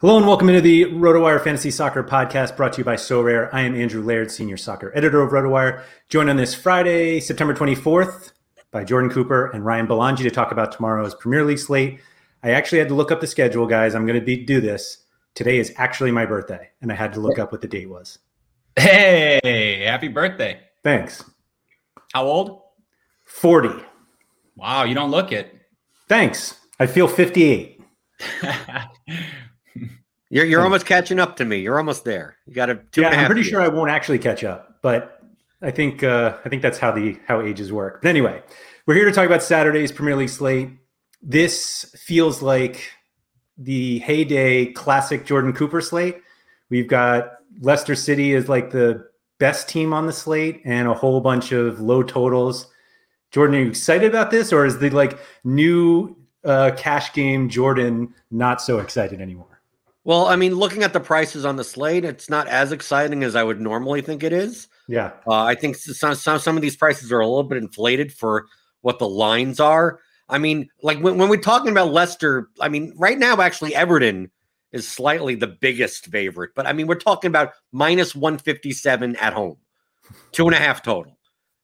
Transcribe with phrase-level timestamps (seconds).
[0.00, 3.52] Hello and welcome into the RotoWire Fantasy Soccer Podcast brought to you by Sorare.
[3.52, 8.30] I am Andrew Laird, Senior Soccer Editor of RotoWire, joined on this Friday, September 24th
[8.70, 11.98] by Jordan Cooper and Ryan Belangi to talk about tomorrow's Premier League slate.
[12.44, 13.96] I actually had to look up the schedule, guys.
[13.96, 14.98] I'm going to be, do this.
[15.34, 18.20] Today is actually my birthday, and I had to look up what the date was.
[18.76, 20.60] Hey, happy birthday.
[20.84, 21.24] Thanks.
[22.14, 22.60] How old?
[23.24, 23.84] 40.
[24.54, 25.52] Wow, you don't look it.
[26.08, 26.54] Thanks.
[26.78, 27.82] I feel 58.
[30.30, 31.58] You're you're almost catching up to me.
[31.58, 32.36] You're almost there.
[32.46, 33.50] You got a two yeah, and a I'm pretty years.
[33.50, 35.20] sure I won't actually catch up, but
[35.62, 38.02] I think uh, I think that's how the how ages work.
[38.02, 38.42] But anyway,
[38.86, 40.70] we're here to talk about Saturday's Premier League slate.
[41.22, 42.92] This feels like
[43.56, 46.18] the heyday classic Jordan Cooper slate.
[46.70, 49.08] We've got Leicester City as like the
[49.38, 52.66] best team on the slate and a whole bunch of low totals.
[53.30, 58.14] Jordan, are you excited about this, or is the like new uh, cash game Jordan
[58.30, 59.57] not so excited anymore?
[60.08, 63.36] Well, I mean, looking at the prices on the slate, it's not as exciting as
[63.36, 64.66] I would normally think it is.
[64.88, 68.10] Yeah, Uh, I think some, some some of these prices are a little bit inflated
[68.10, 68.46] for
[68.80, 70.00] what the lines are.
[70.30, 74.30] I mean, like when, when we're talking about Leicester, I mean, right now, actually, Everton
[74.72, 79.58] is slightly the biggest favorite, but I mean, we're talking about minus 157 at home,
[80.32, 81.18] two and a half total.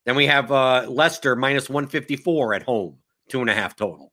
[0.04, 2.98] Then we have uh, Leicester minus 154 at home,
[3.30, 4.12] two and a half total.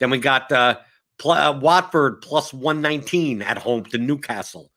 [0.00, 0.80] Then we got uh,
[1.20, 4.72] pl- uh, Watford plus 119 at home to Newcastle,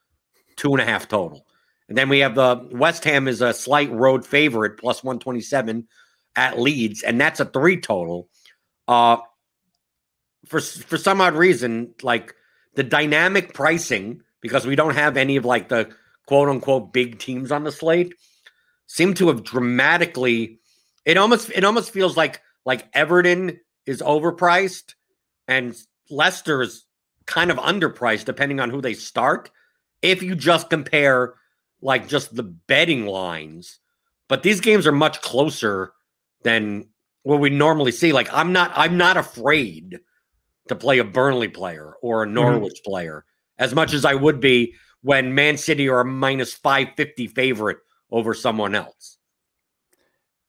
[0.56, 1.48] two and a half total.
[1.90, 5.88] And then we have the West Ham is a slight road favorite plus 127
[6.36, 8.30] at Leeds, and that's a three total.
[8.88, 9.18] Uh,
[10.46, 12.36] for for some odd reason, like
[12.76, 15.90] the dynamic pricing, because we don't have any of like the
[16.28, 18.14] quote unquote big teams on the slate,
[18.88, 20.60] seem to have dramatically.
[21.06, 24.96] It almost it almost feels like like Everton is overpriced
[25.48, 25.76] and
[26.10, 26.86] Leicester is
[27.26, 29.50] kind of underpriced depending on who they start.
[30.02, 31.36] If you just compare
[31.82, 33.80] like just the betting lines,
[34.28, 35.94] but these games are much closer
[36.44, 36.88] than
[37.24, 38.12] what we normally see.
[38.12, 40.00] Like I'm not I'm not afraid
[40.68, 42.36] to play a Burnley player or a mm-hmm.
[42.36, 43.26] Norwich player
[43.58, 47.78] as much as I would be when Man City are a minus 550 favorite
[48.12, 49.18] over someone else.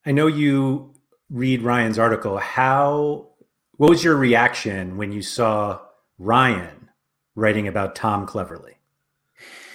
[0.07, 0.95] I know you
[1.31, 2.39] read Ryan's article.
[2.39, 3.29] How
[3.77, 5.81] what was your reaction when you saw
[6.19, 6.91] Ryan
[7.35, 8.75] writing about Tom Cleverley?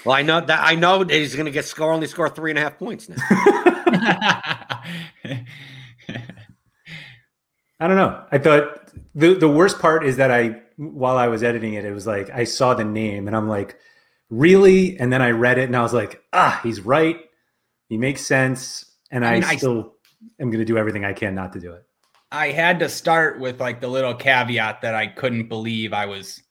[0.05, 2.51] Well, I know that I know that he's going to get score only score three
[2.51, 3.17] and a half points now.
[7.81, 8.23] I don't know.
[8.31, 11.93] I thought the the worst part is that I while I was editing it, it
[11.93, 13.77] was like I saw the name and I'm like,
[14.29, 14.97] really?
[14.99, 17.19] And then I read it and I was like, ah, he's right.
[17.89, 18.85] He makes sense.
[19.11, 19.93] And I, I mean, I- still
[20.39, 21.83] am going to do everything I can not to do it.
[22.31, 26.41] I had to start with like the little caveat that I couldn't believe I was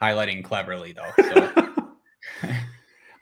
[0.00, 1.12] highlighting Cleverley though.
[2.42, 2.50] So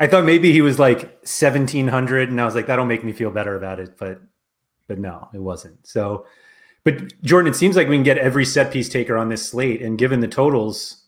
[0.00, 3.30] I thought maybe he was like 1700 and I was like that'll make me feel
[3.30, 4.20] better about it but
[4.86, 5.86] but no it wasn't.
[5.86, 6.26] So
[6.84, 9.82] but Jordan it seems like we can get every set piece taker on this slate
[9.82, 11.04] and given the totals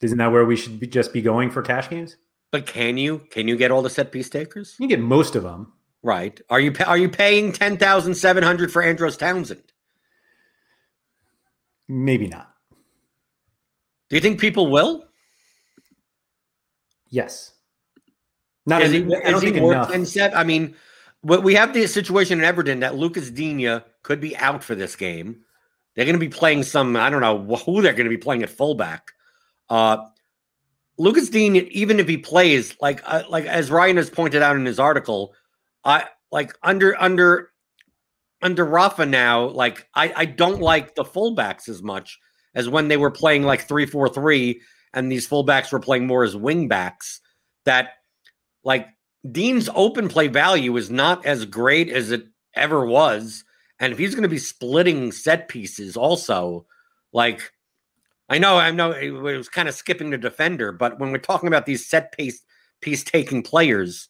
[0.00, 2.16] isn't that where we should be, just be going for cash games?
[2.52, 4.76] but can you can you get all the set piece takers?
[4.78, 5.72] You can get most of them.
[6.04, 6.40] Right?
[6.50, 9.71] Are you pa- are you paying ten thousand seven hundred for Andros Townsend?
[11.88, 12.52] Maybe not.
[14.08, 15.06] Do you think people will?
[17.08, 17.52] Yes.
[18.66, 19.90] Not is en- he, I don't think worth enough.
[19.90, 20.36] 10 set?
[20.36, 20.74] I mean,
[21.22, 25.44] we have the situation in Everton that Lucas Digne could be out for this game.
[25.94, 26.96] They're going to be playing some.
[26.96, 29.12] I don't know who they're going to be playing at fullback.
[29.68, 29.98] Uh,
[30.98, 34.64] Lucas Digne, even if he plays, like uh, like as Ryan has pointed out in
[34.64, 35.34] his article,
[35.84, 37.50] I like under under
[38.42, 39.46] under Rafa now.
[39.48, 42.18] Like I I don't like the fullbacks as much
[42.54, 44.60] as when they were playing like three four three,
[44.92, 47.20] and these fullbacks were playing more as wingbacks.
[47.64, 47.90] That
[48.64, 48.88] like
[49.30, 53.44] Digne's open play value is not as great as it ever was.
[53.78, 56.66] And if he's going to be splitting set pieces also,
[57.12, 57.52] like
[58.28, 61.48] I know, I know it was kind of skipping the defender, but when we're talking
[61.48, 62.42] about these set piece
[62.80, 64.08] piece taking players,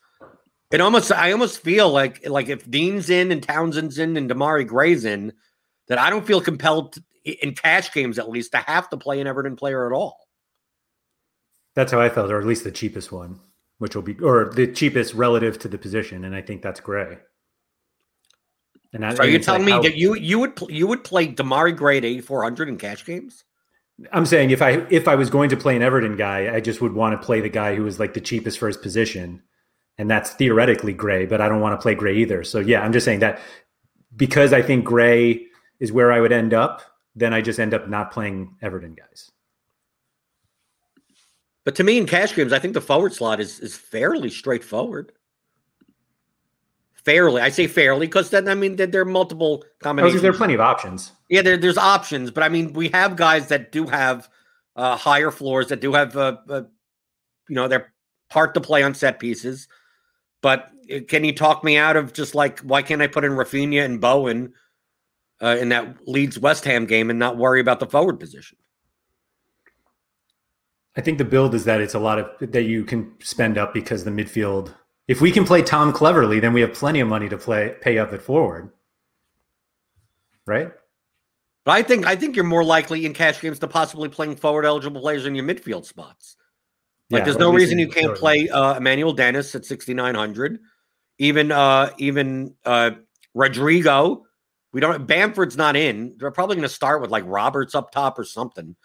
[0.73, 4.67] it almost I almost feel like like if Digne's in and Townsend's in and Demarai
[4.67, 5.33] Gray's in,
[5.89, 9.21] that I don't feel compelled to, in cash games at least to have to play
[9.21, 10.19] an Everton player at all.
[11.75, 13.41] That's how I felt, or at least the cheapest one,
[13.79, 17.19] which will be or the cheapest relative to the position, and I think that's Gray.
[18.95, 21.05] And that, so are you telling like me how, that you you would you would
[21.05, 23.45] play Demarai Gray at eighty four hundred in cash games?
[24.13, 26.81] I'm saying if I if I was going to play an Everton guy, I just
[26.81, 29.43] would want to play the guy who was like the cheapest for his position,
[30.03, 31.27] and that's theoretically Gray.
[31.27, 32.43] But I don't want to play Gray either.
[32.43, 33.41] So yeah, I'm just saying that
[34.17, 35.47] because I think Gray
[35.79, 36.83] is where I would end up,
[37.15, 39.31] then I just end up not playing Everton guys.
[41.65, 45.13] But to me, in cash games, I think the forward slot is is fairly straightforward
[47.05, 47.41] fairly.
[47.41, 50.23] I say fairly because then I mean there, there are multiple combinations.
[50.23, 51.13] there are plenty of options.
[51.29, 54.29] Yeah, there, there's options, but I mean we have guys that do have
[54.75, 56.63] uh, higher floors that do have uh, uh,
[57.49, 57.93] you know they're
[58.31, 59.69] part to play on set pieces.
[60.43, 63.33] But uh, can you talk me out of just like why can't I put in
[63.33, 64.53] Raphinha and Bowen
[65.41, 68.59] uh, in that Leeds West Ham game and not worry about the forward position?
[70.95, 73.73] I think the build is that it's a lot of that you can spend up
[73.73, 74.75] because the midfield
[75.09, 77.99] if we can play Tom Cleverley, then we have plenty of money to play pay
[77.99, 78.71] up at forward.
[80.47, 80.73] Right?
[81.65, 84.65] But I think I think you're more likely in cash games to possibly playing forward
[84.65, 86.37] eligible players in your midfield spots.
[87.13, 90.59] Like yeah, there's no reason you can't play uh, Emmanuel Dennis at 6900.
[91.19, 92.93] Even uh even uh
[93.35, 94.25] Rodrigo.
[94.73, 96.15] We don't Bamford's not in.
[96.17, 98.77] They're probably going to start with like Roberts up top or something.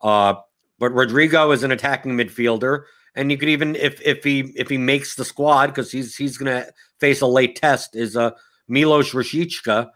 [0.00, 0.34] Uh
[0.80, 2.82] but Rodrigo is an attacking midfielder.
[3.14, 6.36] And you could even if if he if he makes the squad because he's he's
[6.36, 8.32] going to face a late test is uh,
[8.68, 9.88] Milos Rashica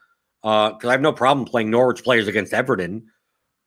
[0.43, 3.09] because uh, I have no problem playing Norwich players against Everton.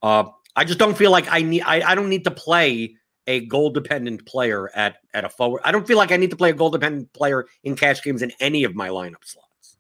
[0.02, 2.96] Uh, I just don't feel like I need I, I don't need to play
[3.28, 5.62] a goal dependent player at at a forward.
[5.64, 8.22] I don't feel like I need to play a goal dependent player in cash games
[8.22, 9.78] in any of my lineup slots.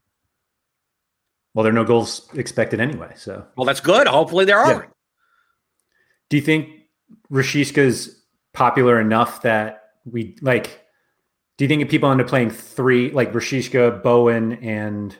[1.54, 4.07] Well, there are no goals expected anyway, so well that's good.
[4.07, 4.84] Hopefully there are.
[4.84, 4.90] Yeah.
[6.30, 6.69] Do you think
[7.31, 8.22] Rashica's
[8.54, 10.84] popular enough that we like
[11.57, 15.16] do you think if people end up playing three like Rashica, Bowen, and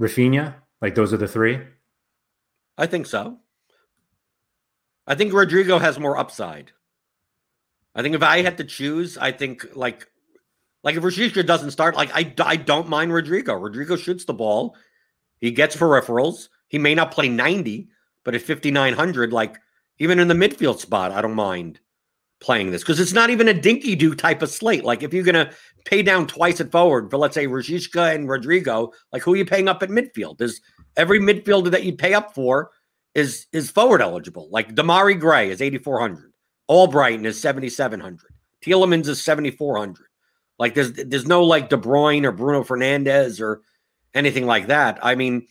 [0.00, 0.56] Raphinha?
[0.82, 1.60] Like those are the three?
[2.76, 3.38] I think so.
[5.06, 6.72] I think Rodrigo has more upside.
[7.96, 10.06] I think if I had to choose, I think like
[10.84, 13.54] like if Rashica doesn't start, like I, I don't mind Rodrigo.
[13.54, 14.76] Rodrigo shoots the ball.
[15.40, 16.48] He gets peripherals.
[16.68, 17.88] He may not play 90,
[18.22, 19.58] but at 5,900, like
[19.98, 21.80] even in the midfield spot, I don't mind
[22.38, 24.84] playing this because it's not even a dinky do type of slate.
[24.84, 25.50] Like if you're gonna
[25.86, 29.46] pay down twice at forward for let's say Rashica and Rodrigo, like who are you
[29.46, 30.36] paying up at midfield?
[30.38, 30.60] There's
[30.96, 32.70] every midfielder that you pay up for
[33.14, 34.48] is is forward eligible.
[34.50, 36.32] Like Demarai Gray is 8,400,
[36.68, 38.32] Albrighton is 7,700,
[38.62, 40.06] Tielemans is 7,400.
[40.58, 43.62] Like there's there's no like De Bruyne or Bruno Fernandes or
[44.14, 44.98] anything like that.
[45.02, 45.46] I mean,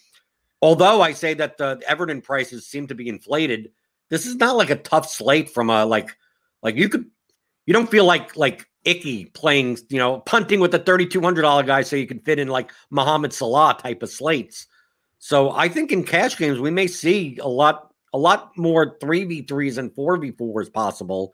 [0.62, 3.72] although I say that the Everton prices seem to be inflated,
[4.10, 6.16] this is not like a tough slate from a like
[6.64, 7.06] like you could,
[7.66, 11.44] you don't feel like like icky playing, you know, punting with a thirty two hundred
[11.44, 14.66] dollar guy so you can fit in like Mohamed Salah type of slates.
[15.20, 19.26] So I think in cash games we may see a lot a lot more three
[19.26, 21.34] v threes and four v fours possible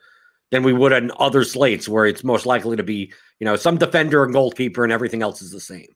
[0.49, 3.77] than we would on other slates where it's most likely to be you know some
[3.77, 5.87] defender and goalkeeper and everything else is the same.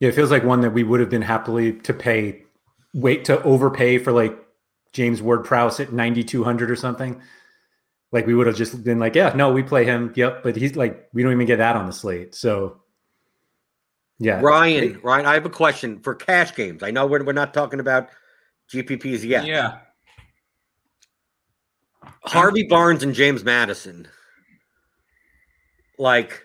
[0.00, 2.42] Yeah, it feels like one that we would have been happily to pay,
[2.92, 4.36] wait to overpay for like
[4.92, 7.22] James Ward Prowse at 9,200 or something.
[8.10, 10.12] Like we would have just been like, yeah, no, we play him.
[10.16, 10.42] Yep.
[10.42, 12.34] But he's like, we don't even get that on the slate.
[12.34, 12.80] So
[14.18, 14.40] yeah.
[14.40, 16.82] Ryan, Ryan, I have a question for cash games.
[16.82, 18.08] I know we're, we're not talking about
[18.72, 19.46] GPPs yet.
[19.46, 19.78] Yeah.
[22.24, 24.08] Harvey Barnes and James Maddison.
[25.98, 26.42] Like,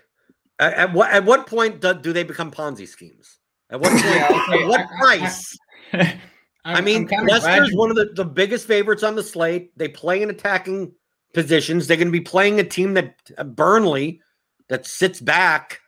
[0.59, 3.39] at, at what at what point do, do, they become Ponzi schemes?
[3.69, 4.05] At what point?
[4.05, 4.63] yeah, okay.
[4.63, 5.57] At what price?
[5.93, 6.19] I,
[6.65, 9.77] I mean, Leicester's one of the, the biggest favorites on the slate.
[9.77, 10.91] They play in attacking
[11.33, 11.87] positions.
[11.87, 14.21] They're going to be playing a team that uh, Burnley
[14.67, 15.79] that sits back.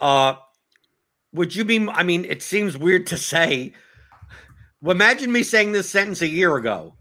[0.00, 0.34] Uh,
[1.32, 1.88] would you be?
[1.88, 3.74] I mean, it seems weird to say,
[4.80, 6.95] Well, imagine me saying this sentence a year ago.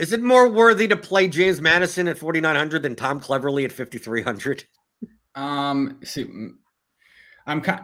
[0.00, 4.64] Is it more worthy to play James Maddison at 4,900 than Tom Cleverley at 5,300?
[5.34, 6.26] Um, see,
[7.46, 7.82] I'm kind.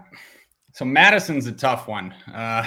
[0.73, 2.15] So Maddison's a tough one.
[2.33, 2.67] Uh,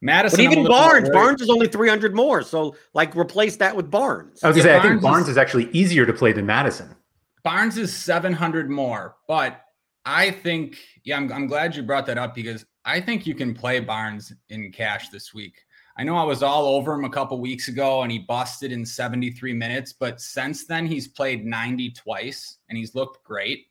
[0.00, 2.42] Maddison, but even Barnes, Barnes is only 300 more.
[2.42, 4.42] So, like, replace that with Barnes.
[4.42, 6.44] I was gonna say, Barnes I think Barnes is, is actually easier to play than
[6.44, 6.96] Maddison.
[7.44, 9.60] Barnes is 700 more, but
[10.04, 13.54] I think, yeah, I'm, I'm glad you brought that up because I think you can
[13.54, 15.54] play Barnes in cash this week.
[16.02, 18.84] I know I was all over him a couple weeks ago and he busted in
[18.84, 23.66] 73 minutes, but since then he's played 90 twice and he's looked great.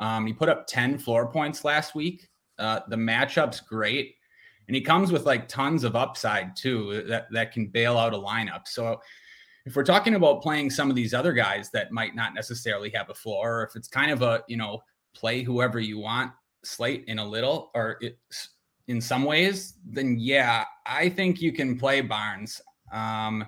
[0.00, 2.28] Um, he put up 10 floor points last week.
[2.58, 4.16] Uh, the matchup's great.
[4.66, 8.18] And he comes with like tons of upside too that, that can bail out a
[8.18, 8.66] lineup.
[8.66, 9.00] So
[9.64, 13.10] if we're talking about playing some of these other guys that might not necessarily have
[13.10, 14.82] a floor, or if it's kind of a, you know,
[15.14, 16.32] play whoever you want
[16.64, 18.55] slate in a little or it's
[18.88, 22.60] in some ways, then yeah, I think you can play Barnes.
[22.92, 23.46] Um,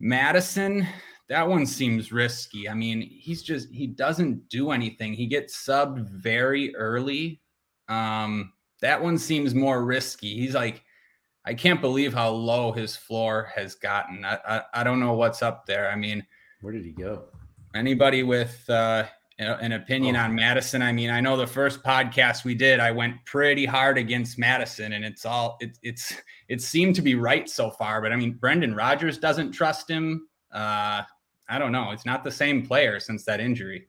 [0.00, 0.86] Maddison,
[1.28, 2.68] that one seems risky.
[2.68, 5.14] I mean, he's just he doesn't do anything.
[5.14, 7.40] He gets subbed very early.
[7.88, 10.34] Um, that one seems more risky.
[10.34, 10.82] He's like,
[11.46, 14.24] I can't believe how low his floor has gotten.
[14.24, 15.90] I I, I don't know what's up there.
[15.90, 16.26] I mean,
[16.60, 17.24] where did he go?
[17.74, 19.04] Anybody with uh,
[19.38, 20.20] an opinion oh.
[20.20, 20.82] on Maddison.
[20.82, 24.92] I mean, I know the first podcast we did, I went pretty hard against Maddison,
[24.92, 26.14] and it's all it, it's
[26.48, 28.00] it seemed to be right so far.
[28.00, 30.28] But I mean, Brendan Rodgers doesn't trust him.
[30.52, 31.02] Uh,
[31.48, 31.90] I don't know.
[31.90, 33.88] It's not the same player since that injury.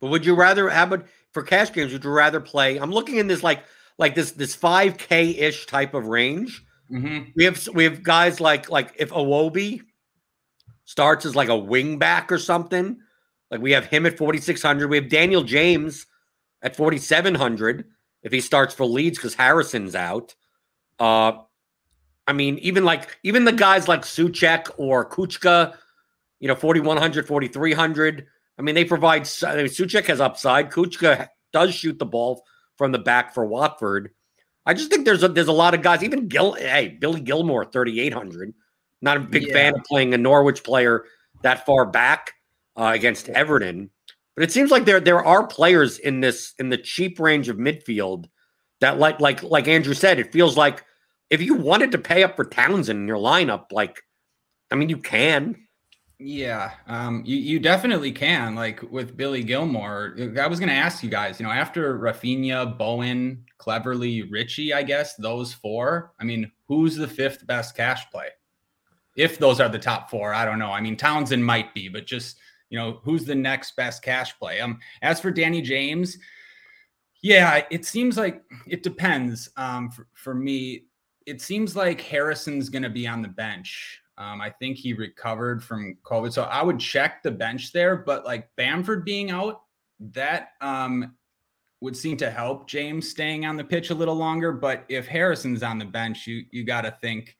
[0.00, 1.92] But would you rather, Abbott, for cash games?
[1.92, 2.78] Would you rather play?
[2.78, 3.62] I'm looking in this like
[3.98, 6.64] like this this five k ish type of range.
[6.90, 7.30] Mm-hmm.
[7.34, 9.82] We have we have guys like like if Iwobi
[10.84, 12.98] starts as like a wing back or something
[13.50, 14.88] like we have him at 4,600.
[14.88, 16.06] We have Daniel James
[16.62, 17.84] at 4,700
[18.22, 20.34] if he starts for Leeds because Harrison's out.
[20.98, 21.32] Uh,
[22.26, 25.74] I mean, even like even the guys like Soucek or Kucka,
[26.40, 28.26] you know, 4,100, 4,300.
[28.58, 29.28] I mean, they provide.
[29.46, 30.70] I mean, Soucek has upside.
[30.70, 32.44] Kucka does shoot the ball
[32.76, 34.10] from the back for Watford.
[34.64, 36.02] I just think there's a there's a lot of guys.
[36.02, 38.52] Even Gil, hey, Billy Gilmour, 3,800.
[39.02, 39.52] Not a big yeah.
[39.52, 41.04] fan of playing a Norwich player
[41.42, 42.32] that far back
[42.76, 43.90] uh, against Everton.
[44.34, 47.56] But it seems like there there are players in this in the cheap range of
[47.56, 48.26] midfield
[48.80, 50.84] that like like like Andrew said, it feels like
[51.30, 54.02] if you wanted to pay up for Townsend in your lineup, like
[54.70, 55.56] I mean you can.
[56.18, 58.54] Yeah, um, you you definitely can.
[58.54, 61.38] Like with Billy Gilmour, I was going to ask you guys.
[61.38, 66.12] You know, after Raphinha, Bowen, Cleverley, Ritchie, I guess those four.
[66.18, 68.28] I mean, who's the fifth best cash play?
[69.14, 70.72] If those are the top four, I don't know.
[70.72, 72.38] I mean, Townsend might be, but just
[72.70, 74.60] you know, who's the next best cash play?
[74.60, 76.18] Um, as for Danny James,
[77.22, 79.48] yeah, it seems like it depends.
[79.56, 80.84] Um, for, for me,
[81.26, 84.00] it seems like Harrison's going to be on the bench.
[84.18, 87.96] Um, I think he recovered from COVID, so I would check the bench there.
[87.96, 89.62] But like Bamford being out,
[90.12, 91.16] that um,
[91.80, 94.52] would seem to help James staying on the pitch a little longer.
[94.52, 97.36] But if Harrison's on the bench, you you got to think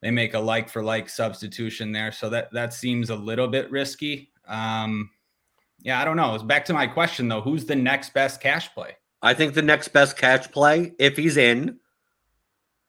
[0.00, 2.12] they make a like for like substitution there.
[2.12, 4.30] So that that seems a little bit risky.
[4.48, 5.10] Um,
[5.80, 6.34] yeah, I don't know.
[6.34, 7.40] It's back to my question though.
[7.40, 8.96] Who's the next best cash play?
[9.22, 11.78] I think the next best cash play, if he's in,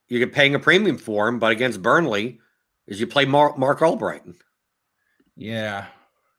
[0.08, 2.40] you're paying a premium for him, but against Burnley,
[2.86, 4.34] is you play Mark, Marc Albrighton.
[5.36, 5.86] Yeah.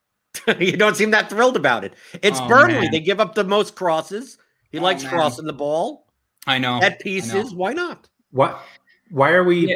[0.59, 1.93] you don't seem that thrilled about it.
[2.21, 2.81] It's oh, Burnley.
[2.81, 2.91] Man.
[2.91, 4.37] They give up the most crosses.
[4.71, 5.13] He oh, likes man.
[5.13, 6.05] crossing the ball.
[6.47, 6.81] I know.
[6.81, 7.51] At pieces.
[7.51, 7.57] Know.
[7.57, 8.09] Why not?
[8.31, 8.61] What?
[9.09, 9.67] Why are we?
[9.67, 9.75] Yeah.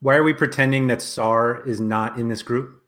[0.00, 2.82] Why are we pretending that Sarr is not in this group?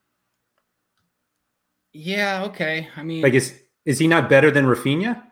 [1.93, 2.89] Yeah, okay.
[2.97, 5.23] I mean, like is is he not better than Raphinha?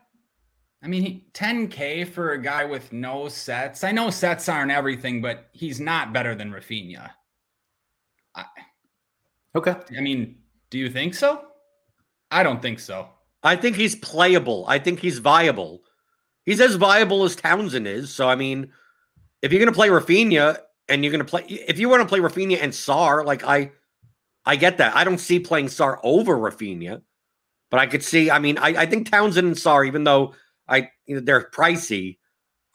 [0.83, 3.83] I mean, 10k for a guy with no sets.
[3.83, 7.11] I know sets aren't everything, but he's not better than Raphinha.
[8.35, 8.45] I,
[9.57, 9.75] okay.
[9.97, 10.37] I mean,
[10.71, 11.43] do you think so?
[12.31, 13.09] I don't think so.
[13.43, 14.65] I think he's playable.
[14.69, 15.83] I think he's viable.
[16.45, 18.13] He's as viable as Townsend is.
[18.13, 18.71] So I mean,
[19.43, 20.59] if you're going to play Raphinha
[20.89, 23.73] and you're going to play, if you want to play Raphinha and Sarr, like I,
[24.47, 24.97] I get that.
[24.97, 27.03] I don't see playing Sarr over Raphinha,
[27.71, 28.31] but I could see.
[28.31, 30.35] I mean, I, I think Townsend and Sarr, even though
[30.69, 32.19] I you know, they're pricey,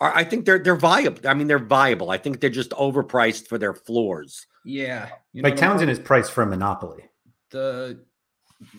[0.02, 1.28] are, I think they're they're viable.
[1.28, 2.12] I mean, they're viable.
[2.12, 4.46] I think they're just overpriced for their floors.
[4.66, 7.10] Yeah, you know, like Townsend more, is priced for a monopoly.
[7.52, 8.00] The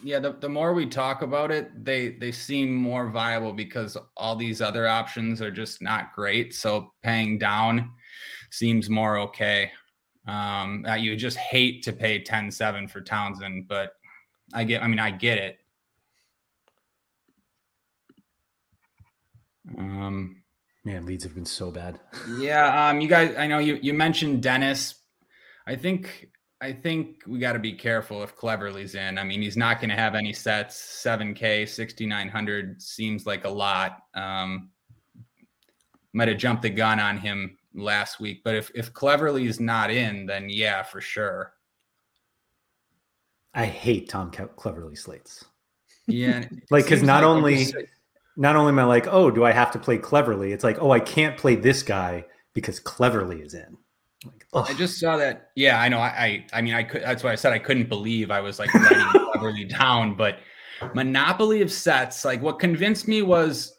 [0.04, 4.36] yeah, the, the more we talk about it, they they seem more viable because all
[4.36, 6.54] these other options are just not great.
[6.54, 7.90] So paying down
[8.50, 9.72] seems more okay.
[10.26, 13.94] Um, that you just hate to pay 10 7 for Townsend, but
[14.54, 15.58] I get, I mean, I get it.
[19.76, 20.42] Um,
[20.84, 22.00] Man, Leeds have been so bad.
[22.38, 23.36] yeah, um, you guys.
[23.36, 24.96] I know you you mentioned Dennis.
[25.66, 26.28] I think
[26.60, 29.16] I think we got to be careful if Cleverley's in.
[29.16, 30.76] I mean, he's not going to have any sets.
[30.76, 33.98] Seven K, sixty nine hundred seems like a lot.
[34.14, 34.70] Um,
[36.12, 39.90] might have jumped the gun on him last week, but if if Cleverley is not
[39.90, 41.54] in, then yeah, for sure.
[43.54, 45.44] I hate Tom Cleverley slates.
[46.06, 47.66] Yeah, like because not like only
[48.36, 50.52] not only am I like, oh, do I have to play Cleverley?
[50.52, 52.24] It's like, oh, I can't play this guy
[52.54, 53.76] because Cleverley is in.
[54.52, 55.50] Like, I just saw that.
[55.56, 55.98] Yeah, I know.
[55.98, 57.02] I, I, I mean, I could.
[57.02, 58.98] That's why I said I couldn't believe I was like writing
[59.34, 60.14] Cleverley down.
[60.14, 60.38] But
[60.94, 63.76] monopoly of sets, like what convinced me was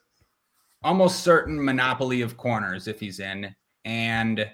[0.83, 4.49] almost certain monopoly of corners if he's in, and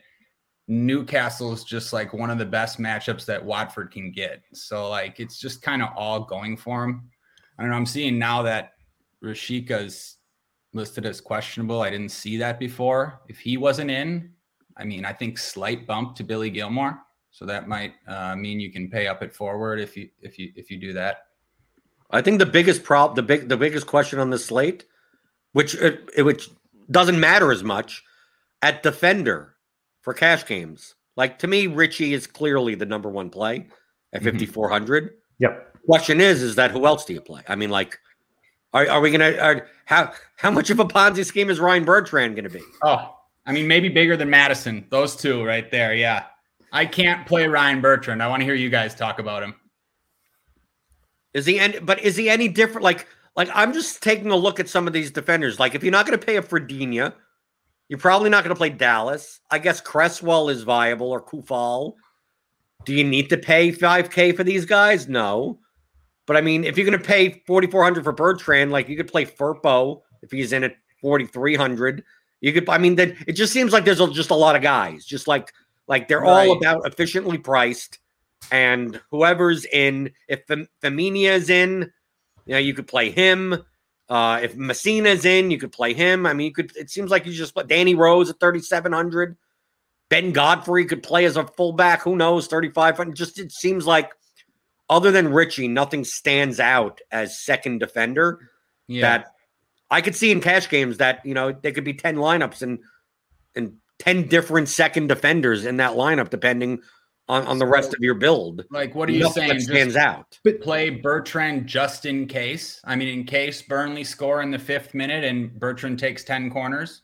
[0.67, 4.43] Newcastle's just like one of the best matchups that Watford can get.
[4.53, 7.09] So like, it's just kind of all going for him.
[7.57, 7.77] I don't know.
[7.77, 8.73] I'm seeing now that
[9.23, 10.17] Rashica's
[10.73, 11.81] listed as questionable.
[11.81, 13.21] I didn't see that before.
[13.27, 14.31] If he wasn't in,
[14.77, 16.99] I mean, I think slight bump to Billy Gilmour.
[17.31, 20.51] So that might uh, mean you can pay up at forward if you if you
[20.55, 21.27] if you do that.
[22.11, 24.85] I think the biggest problem, the big the biggest question on the slate,
[25.53, 26.49] which it, uh, which
[26.89, 28.03] doesn't matter as much,
[28.61, 29.55] at defender
[30.01, 30.95] for cash games.
[31.15, 33.67] Like to me, Ritchie is clearly the number one play
[34.13, 35.03] at fifty four hundred.
[35.03, 35.15] mm mm-hmm.
[35.39, 35.65] Yep.
[35.85, 37.41] Question is, is that who else do you play?
[37.47, 37.97] I mean, like
[38.73, 42.35] are, are we gonna are, how how much of a Ponzi scheme is Ryan Bertrand
[42.35, 42.61] gonna be?
[42.83, 44.85] Oh, I mean, maybe bigger than Maddison.
[44.89, 45.95] Those two right there.
[45.95, 46.25] Yeah,
[46.71, 48.21] I can't play Ryan Bertrand.
[48.21, 49.55] I want to hear you guys talk about him.
[51.33, 51.79] Is he any?
[51.79, 52.83] But is he any different?
[52.83, 55.59] Like like I'm just taking a look at some of these defenders.
[55.59, 57.13] Like if you're not going to pay a Fredinha,
[57.89, 59.41] you're probably not going to play Dallas.
[59.51, 61.95] I guess Cresswell is viable or Coufal.
[62.85, 65.09] Do you need to pay 5K for these guys?
[65.09, 65.59] No.
[66.25, 69.25] But I mean, if you're going to pay 4400 for Bertrand, like you could play
[69.25, 72.03] Firpo if he's in at 4300.
[72.41, 75.05] You could, I mean, that it just seems like there's just a lot of guys,
[75.05, 75.51] just like
[75.87, 76.47] like they're right.
[76.47, 77.97] all about efficiently priced,
[78.51, 81.91] and whoever's in, if is in,
[82.45, 83.65] you know, you could play him.
[84.09, 86.25] Uh, if Masina's in, you could play him.
[86.25, 86.75] I mean, you could.
[86.75, 89.37] It seems like you just put Danny Rose at 3700.
[90.09, 92.01] Ben Godfrey could play as a fullback.
[92.01, 92.47] Who knows?
[92.47, 93.15] 3500.
[93.15, 94.11] Just it seems like
[94.89, 98.49] other than Ritchie, nothing stands out as second defender
[98.87, 99.01] yeah.
[99.01, 99.33] that
[99.91, 102.79] I could see in cash games that, you know, there could be 10 lineups and
[103.55, 106.81] and 10 different second defenders in that lineup, depending
[107.29, 108.65] on, on the rest of your build.
[108.71, 109.59] Like, what are you nothing saying?
[109.61, 110.39] stands just out.
[110.43, 112.81] But play Bertrand just in case.
[112.83, 117.03] I mean, in case Burnley score in the fifth minute and Bertrand takes 10 corners.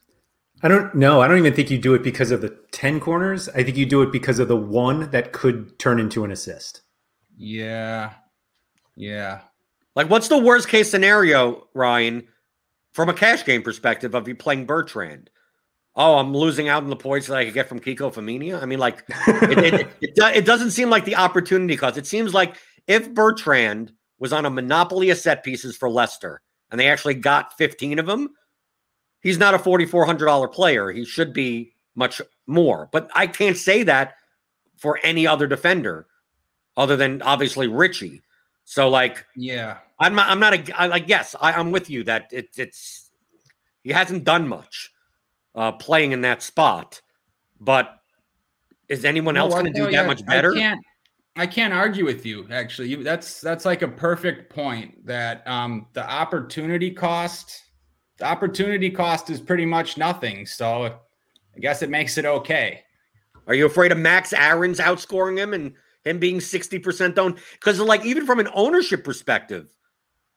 [0.62, 1.20] I don't know.
[1.20, 3.48] I don't even think you do it because of the 10 corners.
[3.50, 6.82] I think you do it because of the one that could turn into an assist.
[7.36, 8.14] Yeah.
[8.96, 9.42] Yeah.
[9.94, 12.26] Like, what's the worst case scenario, Ryan,
[12.92, 15.30] from a cash game perspective of you playing Bertrand?
[15.96, 18.62] Oh, I'm losing out on the points that I could get from Kiko Femenia.
[18.62, 21.96] I mean, like, it, it, it, it, doesn't seem like the opportunity cost.
[21.96, 22.56] It seems like
[22.86, 27.56] if Bertrand was on a monopoly of set pieces for Leicester and they actually got
[27.56, 28.28] 15 of them,
[29.20, 30.90] he's not a $4,400 player.
[30.90, 32.90] He should be much more.
[32.92, 34.16] But I can't say that
[34.76, 36.06] for any other defender
[36.76, 38.20] other than obviously Ritchie.
[38.64, 40.28] So like, yeah, I'm not.
[40.28, 41.04] I'm not a I, like.
[41.06, 43.10] Yes, I, am with you that it, it's
[43.84, 44.90] he hasn't done much
[45.56, 47.00] uh, playing in that spot,
[47.60, 47.98] but
[48.88, 50.52] is anyone no, else going to do that much better?
[50.52, 50.80] I can't.
[51.38, 52.46] I can't argue with you.
[52.50, 55.04] Actually, you, that's that's like a perfect point.
[55.04, 57.62] That um, the opportunity cost,
[58.18, 60.46] the opportunity cost is pretty much nothing.
[60.46, 62.82] So I guess it makes it okay.
[63.46, 65.74] Are you afraid of Max Aarons outscoring him and
[66.06, 67.38] him being 60% owned.
[67.52, 69.74] Because, like, even from an ownership perspective,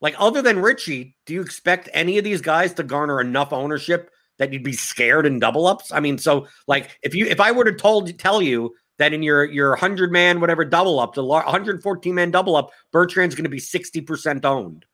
[0.00, 4.10] like, other than Ritchie, do you expect any of these guys to garner enough ownership
[4.40, 5.92] that you'd be scared in double ups?
[5.92, 9.22] I mean, so, like, if you, if I were to told, tell you that in
[9.22, 13.50] your, your 100 man, whatever double up, the 114 man double up, Bertrand's going to
[13.50, 14.84] be 60% owned.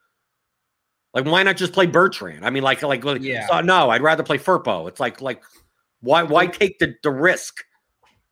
[1.14, 2.44] Like, why not just play Bertrand?
[2.44, 3.46] I mean, like, like, yeah.
[3.46, 4.86] So, no, I'd rather play Firpo.
[4.86, 5.42] It's like, like,
[6.02, 7.64] why, why take the, the risk?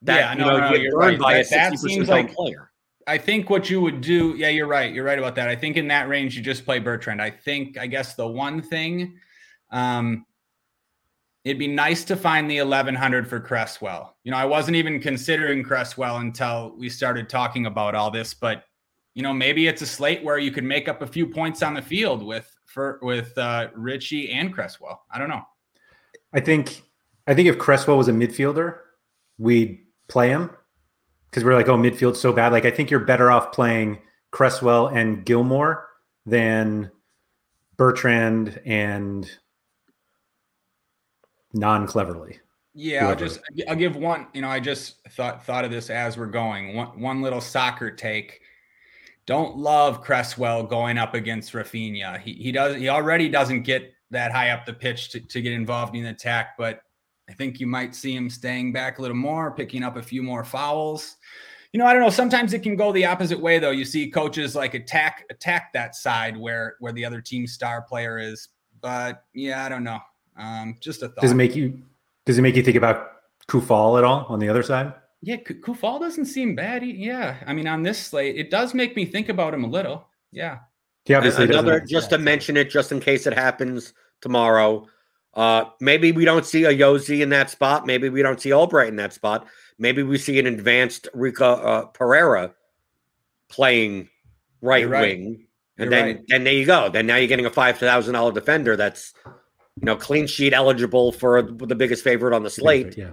[0.05, 1.19] that yeah, no, you know, no, you're right.
[1.19, 2.71] That, that seems like player.
[3.07, 4.93] I think what you would do, yeah, you're right.
[4.93, 5.49] You're right about that.
[5.49, 7.21] I think in that range, you just play Bertrand.
[7.21, 9.19] I think, I guess the one thing,
[9.71, 10.25] um,
[11.45, 14.17] it'd be nice to find the 1100 for Cresswell.
[14.25, 18.65] You know, I wasn't even considering Cresswell until we started talking about all this, but
[19.15, 21.75] you know, maybe it's a slate where you could make up a few points on
[21.75, 25.05] the field with for with uh, Ritchie and Cresswell.
[25.13, 25.43] I don't know.
[26.33, 26.83] I think
[27.27, 28.79] I think if Cresswell was a midfielder,
[29.39, 30.51] we'd play him
[31.31, 32.53] because we're like, oh, midfield's so bad.
[32.53, 33.99] Like, I think you're better off playing
[34.31, 35.85] Cresswell and Gilmour
[36.27, 36.91] than
[37.77, 39.31] Bertrand and
[41.55, 42.39] non Cleverley.
[42.75, 44.27] Yeah, I'll just I'll give one.
[44.35, 46.75] You know, I just thought thought of this as we're going.
[46.75, 48.41] One one little soccer take.
[49.27, 52.21] Don't love Cresswell going up against Raphinha.
[52.21, 55.53] He he does he already doesn't get that high up the pitch to, to get
[55.53, 56.81] involved in the attack, but
[57.29, 60.23] I think you might see him staying back a little more, picking up a few
[60.23, 61.17] more fouls.
[61.73, 62.11] You know, I don't know.
[62.11, 63.71] Sometimes it can go the opposite way, though.
[63.71, 68.19] You see coaches like attack attack that side where where the other team star player
[68.19, 68.49] is.
[68.81, 70.01] But yeah, I don't know.
[70.37, 71.23] Um, just a thought.
[71.23, 71.83] Does it make you
[72.27, 73.13] does it make you think about
[73.49, 74.93] Coufal at all on the other side?
[75.23, 76.83] Yeah, Coufal doesn't seem bad.
[76.83, 79.69] He, yeah, I mean, on this slate, it does make me think about him a
[79.69, 80.07] little.
[80.33, 80.59] Yeah.
[81.07, 83.93] Yeah, obviously another just to mention it, just in case it happens
[84.23, 84.87] tomorrow.
[85.35, 87.87] Uh, maybe we don't see a Yosi in that spot.
[87.87, 89.47] Maybe we don't see Albrighton that spot.
[89.79, 92.55] Maybe we see an advanced Rico uh, Pereira
[93.49, 94.09] playing
[94.63, 95.19] right, right.
[95.19, 96.25] wing, and You're then right.
[96.29, 96.89] then there you go.
[96.89, 99.13] Then now you're getting a five thousand dollar defender that's
[99.81, 102.97] you know clean sheet eligible for the biggest favorite on the slate.
[102.97, 103.11] Yeah,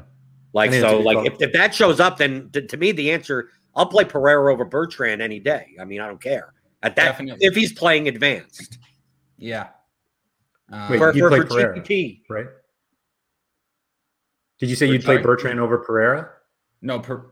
[0.53, 3.85] like so, like if, if that shows up, then to, to me the answer I'll
[3.85, 5.75] play Pereira over Bertrand any day.
[5.79, 7.45] I mean, I don't care at that Definitely.
[7.45, 8.77] if he's playing advanced.
[9.37, 9.67] Yeah.
[10.71, 12.21] Um, Wait, for, you for, play for Pereira, GPP.
[12.29, 12.47] right?
[14.59, 16.29] Did you say you'd play Bertrand over Pereira?
[16.81, 17.31] No, per,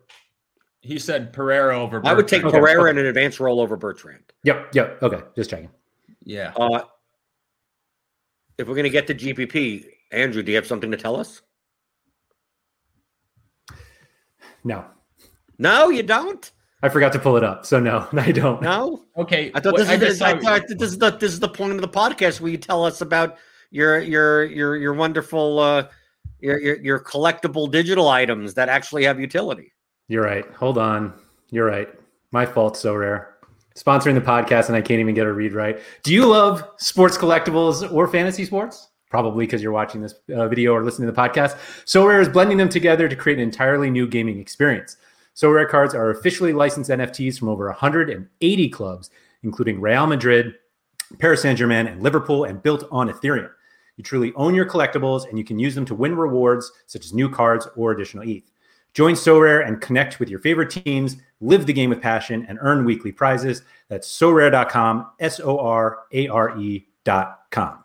[0.82, 2.00] he said Pereira over.
[2.00, 2.08] Bertrand.
[2.08, 2.92] I would take okay, Pereira okay.
[2.92, 4.24] in an advanced role over Bertrand.
[4.44, 5.04] Yep, yep.
[5.04, 5.70] Okay, just checking.
[6.24, 6.54] Yeah.
[6.56, 6.82] Uh,
[8.60, 11.41] if we're going to get to GPP, Andrew, do you have something to tell us?
[14.63, 14.86] No.
[15.58, 16.52] No, you don't.
[16.84, 18.62] I forgot to pull it up, so no, I don't.
[18.62, 19.06] No.
[19.17, 19.52] Okay.
[19.56, 21.82] I thought this, is, this, I thought this is the this is the point of
[21.82, 23.38] the podcast where you tell us about
[23.72, 25.88] your your your your wonderful uh
[26.39, 29.74] your your, your collectible digital items that actually have utility.
[30.08, 30.45] You're right.
[30.54, 31.13] Hold on.
[31.50, 31.89] You're right.
[32.32, 32.76] My fault.
[32.76, 33.26] Sorare.
[33.80, 35.80] Sponsoring the podcast, and I can't even get a read right.
[36.04, 38.89] Do you love sports collectibles or fantasy sports?
[39.10, 41.56] Probably because you're watching this uh, video or listening to the podcast.
[41.86, 44.98] Sorare is blending them together to create an entirely new gaming experience.
[45.34, 49.12] Sorare cards are officially licensed NFTs from over 180 clubs,
[49.44, 50.56] including Real Madrid,
[51.18, 53.50] Paris Saint Germain, and Liverpool, and built on Ethereum.
[53.96, 57.13] You truly own your collectibles, and you can use them to win rewards such as
[57.13, 58.52] new cards or additional ETH.
[58.94, 62.86] Join Sorare and connect with your favorite teams, live the game with passion, and earn
[62.86, 63.63] weekly prizes.
[63.88, 67.84] That's sorare.com, S O R A R E.com.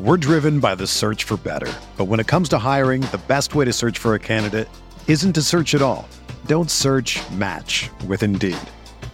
[0.00, 1.72] We're driven by the search for better.
[1.96, 4.68] But when it comes to hiring, the best way to search for a candidate
[5.06, 6.08] isn't to search at all.
[6.46, 8.56] Don't search match with Indeed.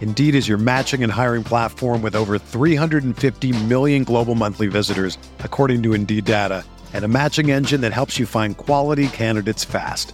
[0.01, 5.83] Indeed is your matching and hiring platform with over 350 million global monthly visitors, according
[5.83, 10.13] to Indeed data, and a matching engine that helps you find quality candidates fast.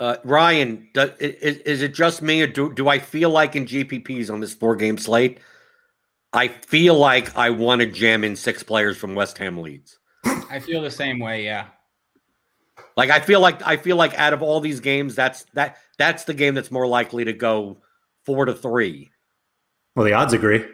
[0.00, 3.66] Uh, Ryan, do, is, is, it just me, or do, do I feel like in
[3.66, 5.40] GPPs on this four game slate,
[6.32, 9.98] I feel like I want to jam in six players from West Ham Leeds?
[10.24, 11.44] I feel the same way.
[11.44, 11.66] Yeah.
[12.96, 16.24] Like I feel like I feel like out of all these games, that's that that's
[16.24, 17.82] the game that's more likely to go
[18.24, 19.10] four to three.
[19.94, 20.64] Well, the odds agree.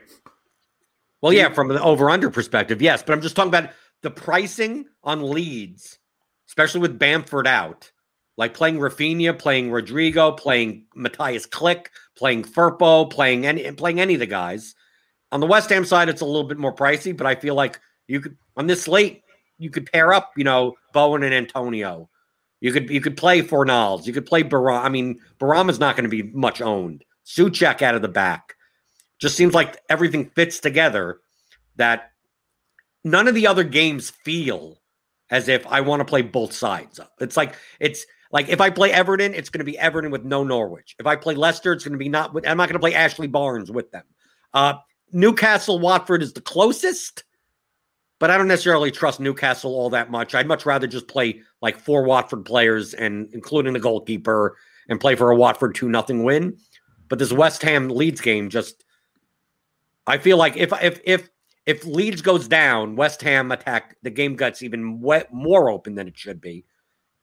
[1.21, 3.03] Well, yeah, from the over under perspective, yes.
[3.03, 3.71] But I'm just talking about
[4.03, 5.99] the pricing on Leeds,
[6.49, 7.91] especially with Bamford out,
[8.37, 14.21] like playing Raphinha, playing Rodrigo, playing Mateusz Klich, playing Firpo, playing any playing any of
[14.21, 14.75] the guys.
[15.33, 17.81] On the West Ham side, it's a little bit more pricey, but I feel like
[18.07, 19.23] you could on this slate,
[19.59, 22.09] you could pair up, you know, Bowen and Antonio.
[22.61, 24.07] You could you could play Fornals.
[24.07, 24.83] You could play Baram.
[24.83, 27.05] I mean, is not going to be much owned.
[27.25, 28.55] Soucek out of the back.
[29.19, 31.21] Just seems like everything fits together
[31.77, 32.13] that
[33.05, 34.81] none of the other games feel
[35.31, 37.01] as if I want to play both sides.
[37.21, 40.45] It's like it's like if I play Everton, it's going to be Everton with no
[40.45, 40.97] Norwich.
[40.99, 42.95] If I play Leicester, it's going to be not with, I'm not going to play
[42.95, 44.05] Ashley Barnes with them.
[44.53, 44.75] Uh,
[45.13, 47.25] Newcastle Watford is the closest,
[48.19, 50.35] but I don't necessarily trust Newcastle all that much.
[50.35, 54.57] I'd much rather just play like four Watford players and including the goalkeeper
[54.89, 56.57] and play for a Watford 2 nothing win.
[57.09, 58.85] But this West Ham Leeds game just
[60.07, 61.29] I feel like if if if
[61.67, 66.17] if Leeds goes down, West Ham attack the game gets even more open than it
[66.17, 66.65] should be,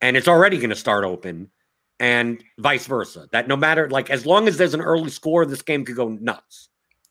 [0.04, 1.50] and it's already going to start open,
[1.98, 3.30] and vice versa.
[3.32, 6.10] That no matter like as long as there's an early score, this game could go
[6.10, 6.68] nuts.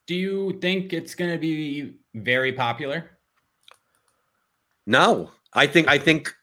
[0.06, 3.18] Do you think it's going to be very popular?
[4.86, 6.34] No, I think I think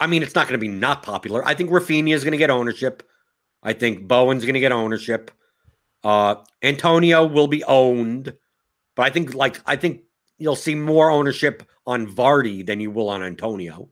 [0.00, 1.46] I mean it's not going to be not popular.
[1.46, 3.02] I think Raphinha is going to get ownership.
[3.62, 5.30] I think Bowen's going to get ownership.
[6.02, 8.32] Uh, Antonio will be owned,
[8.96, 10.04] but I think like I think
[10.38, 13.90] you'll see more ownership on Vardy than you will on Antonio.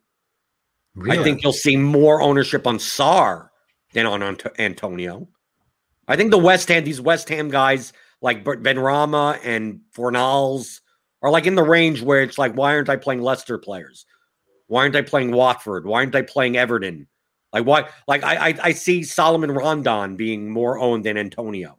[0.98, 1.18] Really?
[1.18, 3.50] I think you'll see more ownership on Sarr
[3.92, 5.28] than on Antonio.
[6.08, 10.80] I think the West Ham, these West Ham guys like Benrahma and Fornals
[11.22, 14.06] are like in the range where it's like, why aren't I playing Leicester players?
[14.66, 15.86] Why aren't I playing Watford?
[15.86, 17.06] Why aren't I playing Everton?
[17.52, 17.88] Like why?
[18.06, 21.78] Like I, I, I see Salomon Rondon being more owned than Antonio,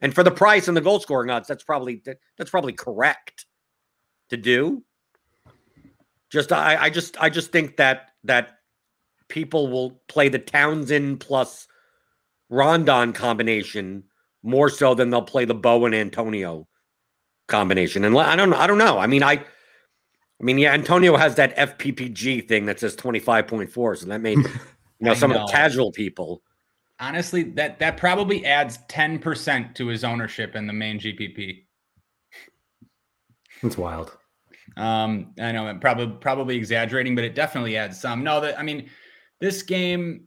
[0.00, 3.46] and for the price and the goal scoring odds, that's probably that, that's probably correct
[4.28, 4.84] to do.
[6.30, 8.58] Just I, I just I just think that that
[9.28, 11.66] people will play the Townsend plus
[12.48, 14.04] Rondon combination
[14.42, 16.66] more so than they'll play the Bowen Antonio
[17.46, 18.04] combination.
[18.04, 18.56] And I don't know.
[18.56, 18.98] I don't know.
[18.98, 23.98] I mean, I, I mean, yeah, Antonio has that FPPG thing that says 25.4.
[23.98, 24.48] So that made, you
[25.00, 25.42] know, some know.
[25.42, 26.42] of the casual people.
[26.98, 31.64] Honestly, that that probably adds 10% to his ownership in the main GPP.
[33.62, 34.16] That's wild.
[34.80, 38.24] Um, I know I'm probably probably exaggerating, but it definitely adds some.
[38.24, 38.88] No, that I mean,
[39.38, 40.24] this game,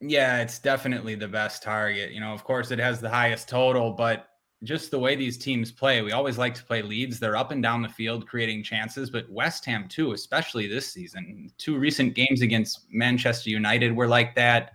[0.00, 2.10] yeah, it's definitely the best target.
[2.10, 4.30] You know, of course, it has the highest total, but
[4.64, 7.20] just the way these teams play, we always like to play Leeds.
[7.20, 11.50] They're up and down the field creating chances, but West Ham too, especially this season.
[11.58, 14.72] Two recent games against Manchester United were like that.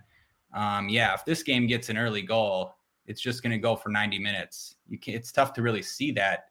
[0.54, 2.74] Um, yeah, if this game gets an early goal,
[3.06, 4.76] it's just going to go for 90 minutes.
[4.88, 6.49] You can, it's tough to really see that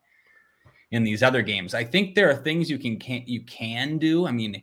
[0.91, 1.73] in these other games.
[1.73, 4.25] I think there are things you can can you can do.
[4.27, 4.61] I mean,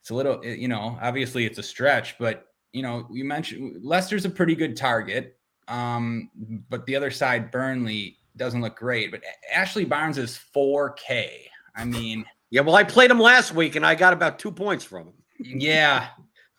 [0.00, 4.24] it's a little, you know, obviously it's a stretch, but you know, you mentioned Leicester's
[4.24, 5.38] a pretty good target.
[5.68, 6.30] Um,
[6.68, 9.10] but the other side, Burnley, doesn't look great.
[9.10, 11.28] But Ashley Barnes is 4K.
[11.76, 12.62] I mean, yeah.
[12.62, 15.14] Well, I played him last week and I got about two points from him.
[15.60, 16.08] Yeah.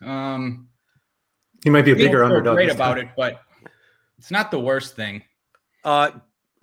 [0.01, 0.67] Um,
[1.63, 2.56] he might be a bigger underdog.
[2.56, 3.41] Great about it, but
[4.17, 5.23] it's not the worst thing.
[5.84, 6.12] Uh,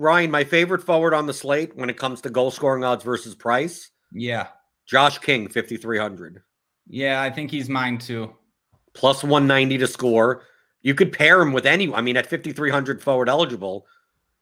[0.01, 3.35] Ryan, my favorite forward on the slate when it comes to goal scoring odds versus
[3.35, 3.91] price.
[4.11, 4.49] Yeah.
[4.87, 6.43] Josh King, 5,300.
[6.89, 8.35] Yeah, I think he's mine too.
[8.95, 10.45] Plus 190 to score.
[10.81, 11.93] You could pair him with any.
[11.93, 13.87] I mean, at 5,300 forward eligible,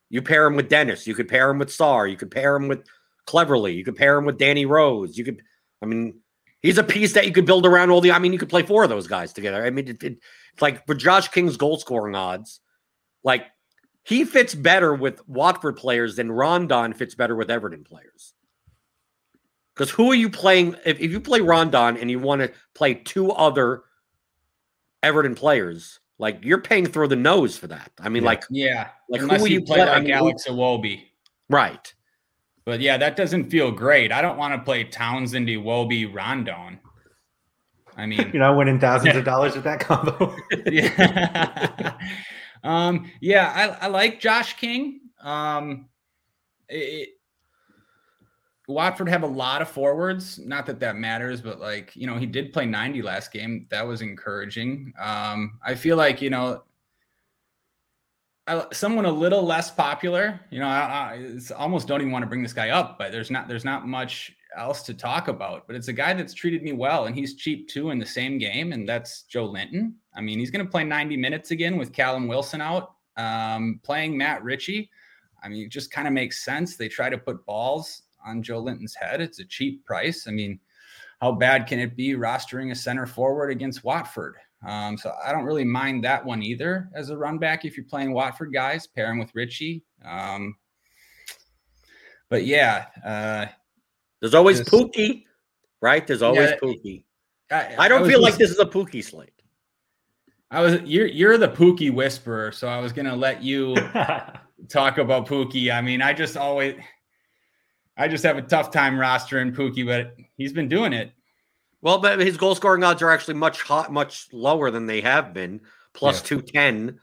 [0.08, 1.08] you pair him with Dennis.
[1.08, 2.08] You could pair him with Sarr.
[2.08, 2.84] You could pair him with
[3.26, 3.74] Cleverley.
[3.74, 5.18] You could pair him with Danny Rose.
[5.18, 5.42] You could,
[5.82, 6.20] I mean,
[6.62, 8.12] he's a piece that you could build around all the.
[8.12, 9.66] I mean, you could play four of those guys together.
[9.66, 10.18] I mean, it, it,
[10.52, 12.60] it's like for Josh King's goal scoring odds,
[13.24, 13.46] like
[14.08, 18.32] he fits better with Watford players than Rondon fits better with Everton players.
[19.74, 20.76] Because who are you playing?
[20.86, 23.82] If, if you play Rondon and you want to play two other
[25.02, 27.92] Everton players, like you're paying through the nose for that.
[28.00, 28.28] I mean, yeah.
[28.28, 31.02] like yeah, like unless who you play, play like I mean, Alex Iwobi,
[31.50, 31.92] right?
[32.64, 34.10] But yeah, that doesn't feel great.
[34.10, 36.80] I don't want to play Townsend, Iwobi, Rondon.
[37.94, 40.34] I mean, you're not winning thousands of dollars with that combo.
[40.66, 41.92] yeah,
[42.64, 45.00] um, yeah, I, I like Josh King.
[45.20, 45.88] Um,
[46.68, 47.10] it,
[48.68, 50.38] Watford have a lot of forwards.
[50.38, 53.66] Not that that matters, but like you know, he did play 90 last game.
[53.70, 54.92] That was encouraging.
[55.00, 56.62] Um, I feel like you know,
[58.46, 60.40] I, someone a little less popular.
[60.50, 61.18] You know, I,
[61.50, 63.86] I almost don't even want to bring this guy up, but there's not there's not
[63.86, 67.34] much else to talk about, but it's a guy that's treated me well, and he's
[67.34, 69.92] cheap too in the same game, and that's Joelinton.
[70.14, 74.16] I mean, he's going to play 90 minutes again with Callum Wilson out, um, playing
[74.16, 74.90] Matt Ritchie.
[75.42, 76.76] I mean, it just kind of makes sense.
[76.76, 79.20] They try to put balls on Joelinton's head.
[79.20, 80.26] It's a cheap price.
[80.26, 80.58] I mean,
[81.20, 84.36] how bad can it be rostering a center forward against Watford?
[84.66, 87.86] Um, so I don't really mind that one either as a run back if you're
[87.86, 89.84] playing Watford guys, pairing with Ritchie.
[90.04, 90.56] Um,
[92.28, 93.46] but yeah, uh,
[94.20, 95.24] there's always this, Pukki,
[95.80, 96.06] right?
[96.06, 97.04] There's always yeah, Pukki.
[97.50, 99.30] I, I don't I feel like this is a Pukki slate.
[100.50, 103.74] I was you're you're the Pukki whisperer, so I was gonna let you
[104.68, 105.72] talk about Pukki.
[105.72, 106.76] I mean, I just always
[107.96, 111.12] I just have a tough time rostering Pukki, but he's been doing it.
[111.80, 115.32] Well, but his goal scoring odds are actually much hot, much lower than they have
[115.32, 115.60] been,
[115.92, 116.40] plus yeah.
[116.40, 116.98] 210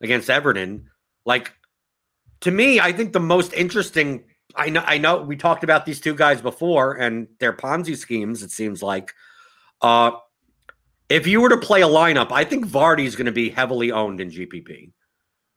[0.00, 0.88] against Everton.
[1.24, 1.52] Like
[2.40, 4.24] to me, I think the most interesting
[4.56, 8.42] I know I know we talked about these two guys before and their Ponzi schemes,
[8.42, 9.14] it seems like.
[9.82, 10.12] Uh
[11.08, 13.92] if you were to play a lineup, I think Vardy is going to be heavily
[13.92, 14.90] owned in GPP.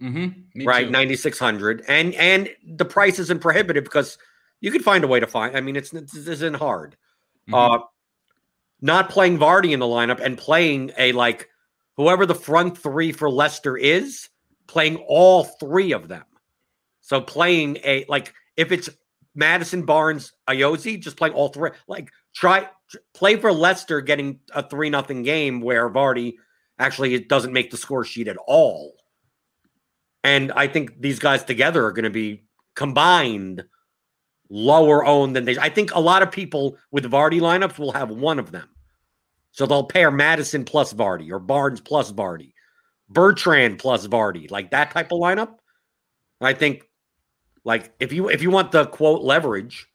[0.02, 0.66] Mm-hmm.
[0.66, 4.18] right, ninety six hundred, and and the price isn't prohibitive because
[4.62, 5.58] you could find a way to find.
[5.58, 6.96] I mean, it's this isn't hard.
[7.50, 7.54] Mm-hmm.
[7.54, 7.86] Uh,
[8.80, 11.50] not playing Vardy in the lineup and playing a like
[11.98, 14.30] whoever the front three for Leicester is,
[14.68, 16.24] playing all three of them.
[17.02, 18.90] So playing a like if it's
[19.36, 21.70] Maddison Barnes, Ayoze, just play all three.
[21.88, 22.68] Like try
[23.14, 26.34] play for Leicester getting a three nothing game where Vardy
[26.78, 28.96] actually it doesn't make the score sheet at all.
[30.26, 32.44] And I think these guys together are going to be
[32.76, 33.64] combined
[34.50, 35.58] lower owned than they.
[35.58, 38.68] I think a lot of people with Vardy lineups will have one of them.
[39.52, 42.52] So they'll pair Maddison plus Vardy or Barnes plus Vardy,
[43.08, 45.56] Bertrand plus Vardy, like that type of lineup.
[46.42, 46.89] I think,
[47.70, 49.88] like if you if you want the quote leverage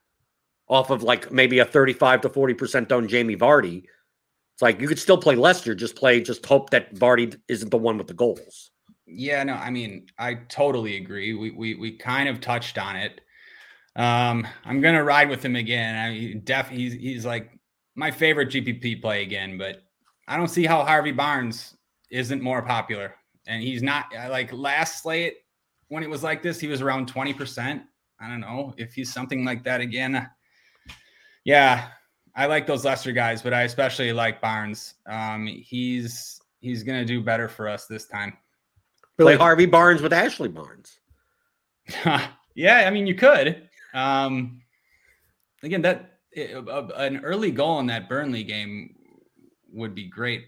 [0.68, 3.82] off of like maybe a thirty five to forty percent owned Jamie Vardy,
[4.54, 7.76] it's like you could still play Leicester, just play, just hope that Vardy isn't the
[7.76, 8.70] one with the goals.
[9.06, 11.34] Yeah, no, I mean, I totally agree.
[11.34, 13.20] We we we kind of touched on it.
[13.96, 15.96] Um, I'm gonna ride with him again.
[15.96, 17.58] I def he's he's like
[17.96, 19.82] my favorite GPP play again, but
[20.28, 21.76] I don't see how Harvey Barnes
[22.08, 23.16] isn't more popular.
[23.48, 25.38] And he's not like last slate
[25.88, 27.82] when it was like this, he was around 20%.
[28.20, 30.28] I don't know if he's something like that again.
[31.44, 31.88] Yeah,
[32.34, 34.94] I like those Leicester guys, but I especially like Barnes.
[35.06, 38.36] Um, he's he's gonna do better for us this time.
[39.18, 40.98] Play like, Harvey Barnes with Ashley Barnes.
[42.54, 43.68] yeah, I mean you could.
[43.92, 44.62] Um,
[45.62, 48.96] again, that an early goal in that Burnley game
[49.72, 50.46] would be great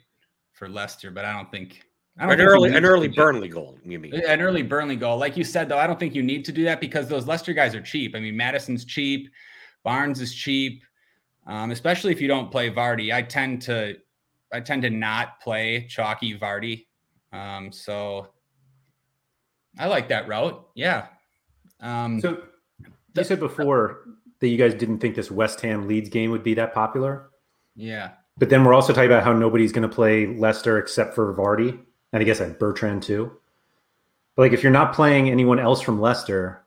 [0.52, 1.82] for Leicester, but I don't think.
[2.18, 3.78] I don't an early, an early Burnley goal.
[3.84, 5.18] You mean an early Burnley goal?
[5.18, 7.52] Like you said, though, I don't think you need to do that because those Leicester
[7.52, 8.14] guys are cheap.
[8.16, 9.28] I mean, Maddison's cheap,
[9.84, 10.82] Barnes is cheap,
[11.46, 13.14] um, especially if you don't play Vardy.
[13.14, 13.96] I tend to,
[14.52, 16.86] I tend to not play chalky Vardy,
[17.32, 18.28] um, so
[19.78, 20.66] I like that route.
[20.74, 21.08] Yeah.
[21.80, 22.42] Um, so
[23.14, 24.04] you said before
[24.40, 27.30] that you guys didn't think this West Ham Leeds game would be that popular.
[27.74, 28.12] Yeah.
[28.38, 31.78] But then we're also talking about how nobody's going to play Leicester except for Vardy,
[32.16, 33.30] and I guess like Bertrand too.
[34.34, 36.64] But like if you're not playing anyone else from Leicester,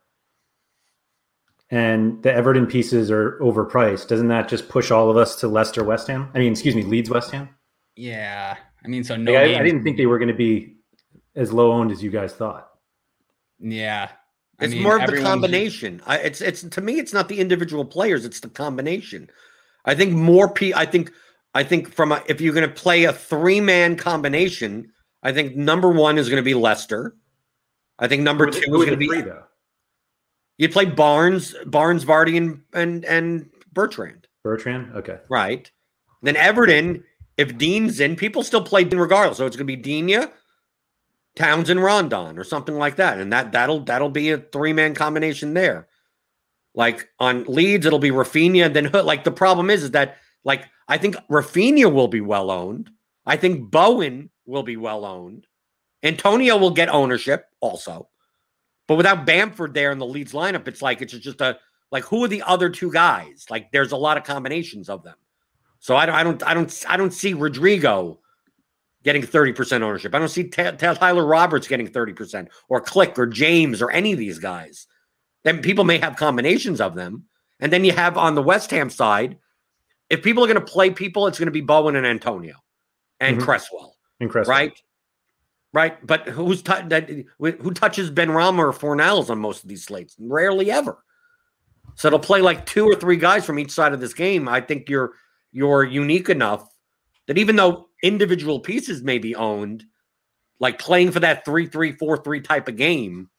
[1.71, 5.83] and the Everton pieces are overpriced, doesn't that just push all of us to Leicester
[5.83, 6.29] West Ham?
[6.35, 7.49] I mean, excuse me, Leeds West Ham.
[7.95, 9.31] Yeah, I mean, so no.
[9.31, 10.75] Like, I, I, didn't think they were going to be
[11.35, 12.69] as low owned as you guys thought.
[13.59, 14.09] Yeah,
[14.59, 15.99] I it's mean, more of the combination.
[16.05, 19.31] I, it's it's to me, it's not the individual players; it's the combination.
[19.83, 20.75] I think more p.
[20.75, 21.11] I think
[21.55, 25.55] I think from a, if you're going to play a three man combination, I think
[25.55, 27.15] number one is going to be Leicester.
[27.97, 29.07] I think number two is going to be.
[29.07, 29.23] Three,
[30.57, 34.27] You play Barnes, Barnes, Vardy, and and and Bertrand.
[34.43, 35.69] Bertrand, okay, right.
[36.21, 37.03] Then Everton,
[37.37, 39.37] if Digne's in, people still play Digne regardless.
[39.37, 40.27] So it's going to be Digne,
[41.35, 43.19] Townsend Rondon or something like that.
[43.19, 45.87] And that that'll that'll be a three-man combination there.
[46.75, 50.97] Like on Leeds, it'll be Raphinha, then like the problem is is that like I
[50.97, 52.89] think Raphinha will be well owned.
[53.25, 55.47] I think Bowen will be well owned.
[56.03, 58.09] Antonio will get ownership also.
[58.87, 61.59] But without Bamford there in the Leeds lineup, it's like it's just a
[61.91, 63.45] like who are the other two guys?
[63.49, 65.15] Like there's a lot of combinations of them.
[65.79, 68.19] So I don't I don't I don't I don't see Rodrigo
[69.03, 70.13] getting 30% ownership.
[70.13, 74.19] I don't see T- Tyler Roberts getting 30% or Klich or James or any of
[74.19, 74.87] these guys.
[75.43, 77.25] Then people may have combinations of them.
[77.61, 79.37] And then you have on the West Ham side,
[80.09, 82.55] if people are going to play people, it's going to be Bowen and Antonio
[83.19, 83.45] and mm-hmm.
[83.45, 83.95] Cresswell.
[84.47, 84.81] Right?
[85.71, 86.05] Right.
[86.05, 90.15] But who's t- that, who touches Benrahma or Fornals on most of these slates?
[90.19, 91.03] Rarely ever.
[91.95, 94.61] So it'll play like two or three guys from each side of this game, I
[94.61, 95.13] think you're
[95.51, 96.67] you're unique enough
[97.27, 99.83] that even though individual pieces may be owned,
[100.59, 103.29] like playing for that three three four three type of game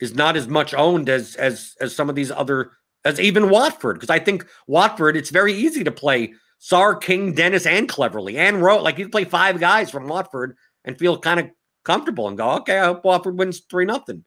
[0.00, 2.72] is not as much owned as as as some of these other
[3.04, 7.66] as even Watford because I think Watford it's very easy to play Sarr, King, Dennis,
[7.66, 8.82] and Cleverley and Rowe.
[8.82, 11.50] Like you play five guys from Watford and feel kind of
[11.84, 14.24] comfortable and go, okay, I hope Watford wins three nothing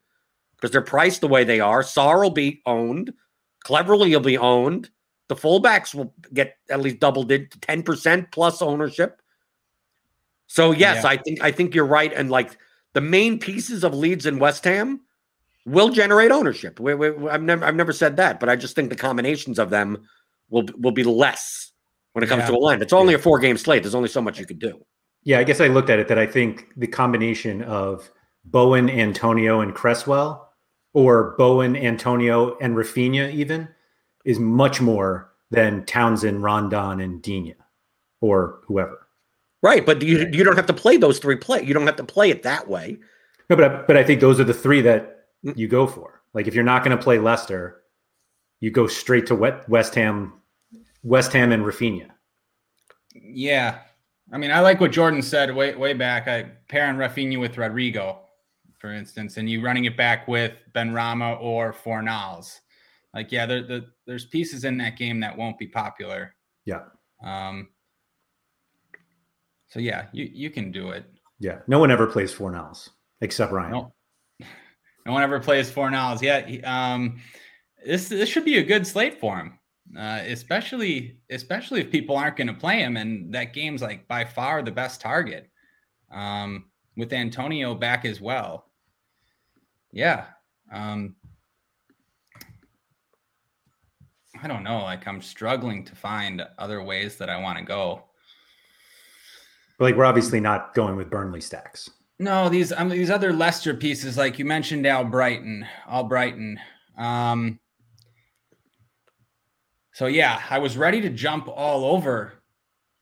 [0.56, 1.84] because they're priced the way they are.
[1.84, 3.14] Sarr will be owned,
[3.66, 4.90] Cleverley will be owned.
[5.30, 9.22] The fullbacks will get at least double digit, ten percent plus ownership.
[10.48, 11.10] So yes, Yeah.
[11.12, 12.58] I think I think you're right, and like
[12.94, 15.02] the main pieces of Leeds and West Ham
[15.66, 16.80] will generate ownership.
[16.80, 19.70] We, we, I've never I've never said that, but I just think the combinations of
[19.70, 20.08] them
[20.50, 21.72] will will be less
[22.14, 22.48] when it comes Yeah.
[22.48, 22.82] to a line.
[22.82, 23.84] It's only a four game slate.
[23.84, 24.84] There's only so much you could do.
[25.24, 28.10] Yeah, I guess I looked at it that I think the combination of
[28.46, 30.50] Bowen, Antonio, and Cresswell,
[30.94, 33.70] or Bowen, Antonio, and Raphinha even,
[34.26, 37.56] is much more than Townsend, Rondon, and Digne,
[38.22, 39.08] or whoever.
[39.62, 41.64] Right, but you you don't have to play those three play.
[41.64, 42.98] You don't have to play it that way.
[43.50, 45.56] No, but I, but I think those are the three that mm.
[45.58, 46.22] you go for.
[46.34, 47.82] Like if you're not going to play Leicester,
[48.60, 50.34] you go straight to West Ham,
[51.04, 52.08] West Ham and Raphinha.
[53.14, 53.80] Yeah.
[54.32, 56.28] I mean, I like what Jordan said way way back.
[56.28, 58.20] I pairing Raphinha with Rodrigo,
[58.80, 62.60] for instance, and you running it back with Benrahma or Fornals.
[63.14, 66.34] Like, yeah, there, there, there's pieces in that game that won't be popular.
[66.66, 66.86] Yeah,
[67.22, 67.68] Um,
[69.68, 71.06] so yeah, you you can do it.
[71.40, 71.60] yeah.
[71.68, 72.90] No one ever plays Fornals
[73.22, 73.72] except Ryan.
[73.72, 73.94] No,
[75.06, 76.22] no one ever plays Fornals.
[76.22, 77.20] Yeah, he- um,
[77.86, 79.60] this this should be a good slate for him,
[79.98, 84.26] uh, especially especially if people aren't going to play him, and that game's like by
[84.26, 85.50] far the best target.
[86.12, 86.66] Um,
[86.96, 88.66] with Antonio back as well.
[89.92, 90.26] Yeah.
[90.72, 91.16] Um,
[94.42, 94.84] I don't know.
[94.84, 98.04] Like I'm struggling to find other ways that I want to go.
[99.80, 101.90] Like we're obviously not going with Burnley stacks.
[102.20, 106.60] No, these um, these other Leicester pieces, like you mentioned, Albrighton, Al Brighton.
[106.98, 107.60] Um,
[109.94, 112.44] so yeah, I was ready to jump all over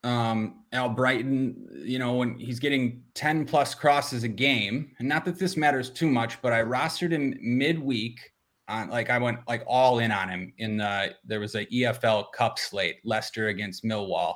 [0.03, 1.85] um, Albrighton.
[1.85, 5.89] You know, when he's getting ten plus crosses a game, and not that this matters
[5.89, 8.19] too much, but I rostered him midweek.
[8.67, 12.31] On, like I went like all in on him in the there was a EFL
[12.33, 14.35] Cup slate, Leicester against Millwall.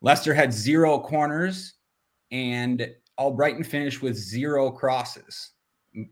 [0.00, 1.74] Leicester had zero corners,
[2.30, 5.50] and Albrighton finished with zero crosses.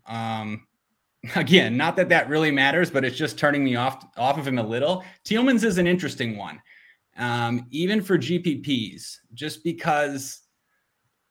[0.05, 0.67] Um,
[1.35, 4.57] again, not that that really matters, but it's just turning me off off of him
[4.57, 5.03] a little.
[5.23, 6.61] Tielemans is an interesting one,
[7.17, 10.41] um, even for GPPs, just because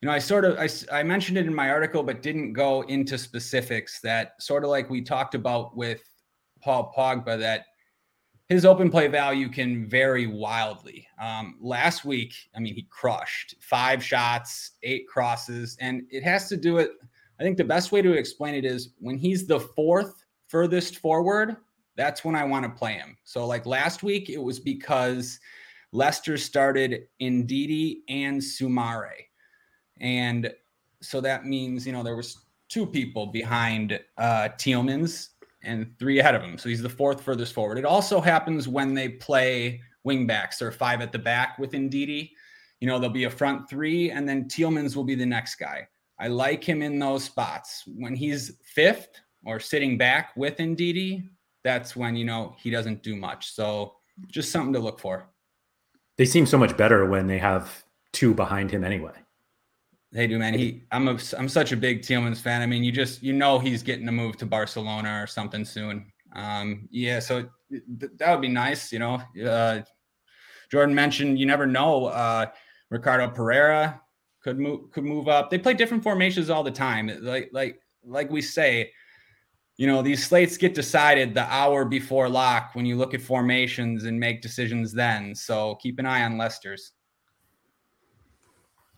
[0.01, 2.83] you know I sort of I, I mentioned it in my article, but didn't go
[2.83, 4.01] into specifics.
[4.01, 6.03] That sort of like we talked about with
[6.61, 7.67] Paul Pogba, that
[8.49, 11.07] his open play value can vary wildly.
[11.21, 16.57] Um, last week, I mean, he crushed five shots, eight crosses, and it has to
[16.57, 16.93] do it.
[17.39, 21.57] I think the best way to explain it is when he's the fourth furthest forward,
[21.97, 23.17] that's when I want to play him.
[23.25, 25.39] So, like last week, it was because
[25.93, 29.27] Leicester started Ndidi and Soumaré.
[30.01, 30.53] And
[31.01, 35.29] so that means, you know, there was two people behind uh Tielemans
[35.63, 36.59] and three ahead of him.
[36.59, 37.79] So he's the fourth furthest forward.
[37.79, 42.31] It also happens when they play wing backs or five at the back with Ndidi.
[42.81, 45.89] You know, there'll be a front three, and then Tielemans will be the next guy.
[46.19, 47.83] I like him in those spots.
[47.87, 51.29] When he's fifth or sitting back with Ndidi,
[51.65, 53.53] that's when you know he doesn't do much.
[53.53, 53.95] So
[54.29, 55.29] just something to look for.
[56.17, 59.15] They seem so much better when they have two behind him anyway.
[60.13, 60.55] They do, man.
[60.55, 62.63] He, I'm a, I'm such a big Tielemans fan.
[62.63, 66.07] I mean, you just, you know, he's getting a move to Barcelona or something soon.
[66.37, 68.93] Um, yeah, so th- that would be nice.
[68.93, 69.81] You know, uh,
[70.71, 72.07] Jordan mentioned you never know.
[72.07, 72.47] Uh,
[72.91, 74.01] Ricardo Pereira
[74.45, 75.51] could move, could move up.
[75.51, 77.11] They play different formations all the time.
[77.23, 78.93] Like, like, like we say,
[79.77, 84.05] you know, these slates get decided the hour before lock when you look at formations
[84.05, 85.35] and make decisions then.
[85.35, 86.93] So keep an eye on Leicester's.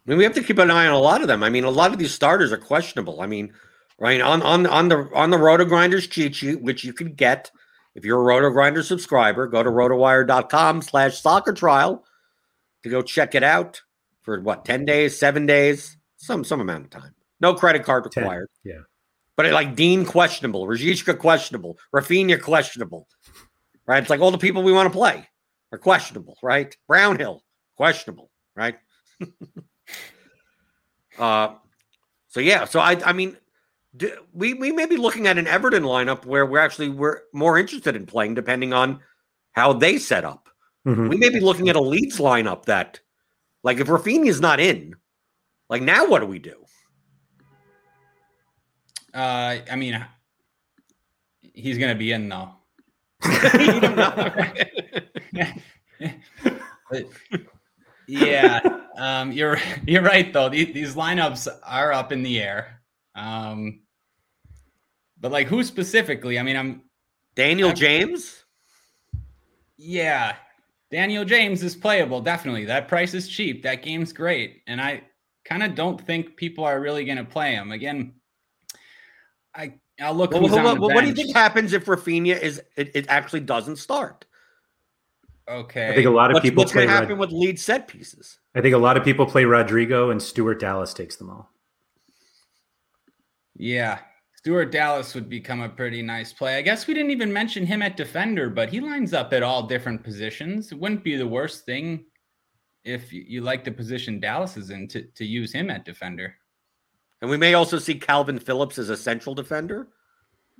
[0.07, 1.43] I mean, we have to keep an eye on a lot of them.
[1.43, 3.21] I mean, a lot of these starters are questionable.
[3.21, 3.53] I mean,
[3.99, 7.51] right on on on the on the Roto Grinders cheat sheet, which you can get
[7.95, 12.05] if you're a Roto Grinder subscriber, go to rotowire.com slash soccer trial
[12.83, 13.81] to go check it out
[14.27, 17.15] for what 10 days, seven days, some some amount of time.
[17.41, 18.49] No credit card required.
[18.65, 18.81] Yeah.
[19.37, 23.09] But it, like Digne questionable, Rashica questionable, Raphinha questionable.
[23.87, 24.03] Right?
[24.03, 25.29] It's like all the people we want to play
[25.73, 26.77] are questionable, right?
[26.89, 27.45] Brownhill,
[27.77, 28.77] questionable, right?
[31.19, 31.55] uh
[32.29, 33.37] so yeah, so I I mean
[33.97, 37.59] do, we we may be looking at an Everton lineup where we're actually we're more
[37.59, 39.01] interested in playing, depending on
[39.53, 40.49] how they set up.
[40.87, 41.09] Mhm.
[41.11, 43.01] We may be looking at a Leeds lineup that,
[43.67, 44.95] like, if Raphinha's not in,
[45.69, 46.55] like now, what do we do?
[49.13, 50.05] Uh, I mean,
[51.41, 52.51] he's gonna be in though.
[53.25, 54.31] You don't know.
[58.07, 58.61] Yeah,
[58.97, 60.49] um, you're you're right though.
[60.49, 62.83] These, these lineups are up in the air.
[63.17, 63.81] Um,
[65.21, 66.39] but like who specifically?
[66.39, 66.83] I mean, I'm
[67.35, 68.45] Daniel I'm- James.
[69.77, 70.37] yeah.
[70.91, 72.65] Daniel James is playable, definitely.
[72.65, 73.63] That price is cheap.
[73.63, 75.03] That game's great, and I
[75.45, 78.15] kind of don't think people are really going to play him again.
[79.55, 80.33] I I'll look.
[80.33, 82.91] Well, who's well, on well, the what do you think happens if Raphinha is it,
[82.95, 84.25] it actually doesn't start?
[85.49, 86.83] Okay, I think a lot of What's, people what's play.
[86.83, 88.39] going to Rod- happen with lead set pieces?
[88.55, 91.51] I think a lot of people play Rodrigo, and Stuart Dallas takes them all.
[93.57, 93.99] Yeah.
[94.47, 96.57] Stuart Dallas would become a pretty nice play.
[96.57, 99.67] I guess we didn't even mention him at defender, but he lines up at all
[99.67, 100.71] different positions.
[100.71, 102.05] It wouldn't be the worst thing
[102.85, 106.37] if you, like the position Dallas is in to, to use him at defender.
[107.23, 109.89] And we may also see Kalvin Phillips as a central defender.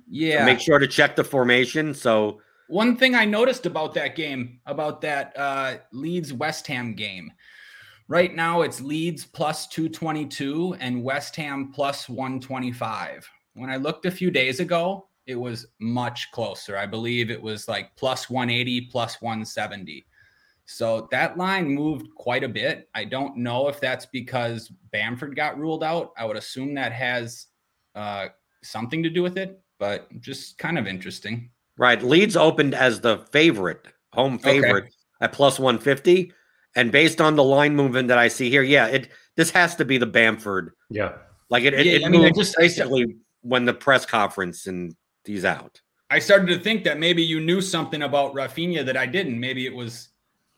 [0.05, 0.43] Yeah.
[0.43, 1.93] Make sure to check the formation.
[1.93, 7.31] So One thing I noticed about that game, about that uh, Leeds West Ham game,
[8.09, 13.29] right now it's Leeds plus 222 and West Ham plus 125.
[13.57, 16.77] When I looked a few days ago, it was much closer.
[16.77, 20.05] I believe it was like plus 180, plus 170.
[20.65, 22.87] So that line moved quite a bit.
[22.93, 26.11] I don't know if that's because Bamford got ruled out.
[26.17, 27.47] I would assume that has
[27.95, 28.27] uh,
[28.63, 31.49] something to do with it, but just kind of interesting.
[31.77, 34.61] right, Leeds opened as the favorite, home Okay.
[34.61, 36.31] favorite at plus one fifty.
[36.75, 39.85] And based on the line movement that I see here, yeah, it this has to
[39.85, 40.73] be the Bamford.
[40.89, 41.13] Yeah.
[41.49, 44.05] Like it, it, Yeah, it I mean, I moved just- I basically when the press
[44.05, 45.81] conference and he's out.
[46.09, 49.39] I started to think that maybe you knew something about Raphinha that I didn't.
[49.39, 50.09] Maybe it was,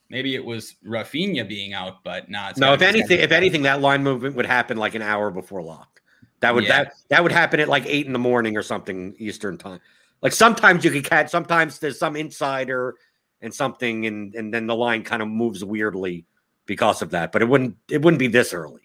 [0.09, 3.81] maybe it was Raphinha being out, but nah, it's No, if anything, if anything, that
[3.81, 6.01] line movement would happen like an hour before lock.
[6.41, 6.83] That would Yeah.
[6.83, 9.79] that that would happen at like eight in the morning or something Eastern time.
[10.21, 12.95] Like sometimes you can catch, sometimes there's some insider
[13.41, 16.25] and something, and and then the line kind of moves weirdly
[16.65, 17.31] because of that.
[17.31, 18.83] But it wouldn't it wouldn't be this early.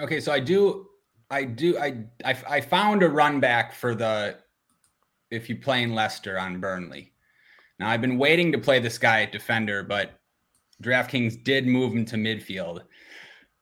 [0.00, 0.86] Okay, so I do,
[1.32, 4.36] I do, I, I, I found a run back for the
[5.30, 7.14] if you play in Leicester on Burnley.
[7.78, 10.20] Now I've been waiting to play this guy at defender, but
[10.82, 12.82] DraftKings did move him to midfield.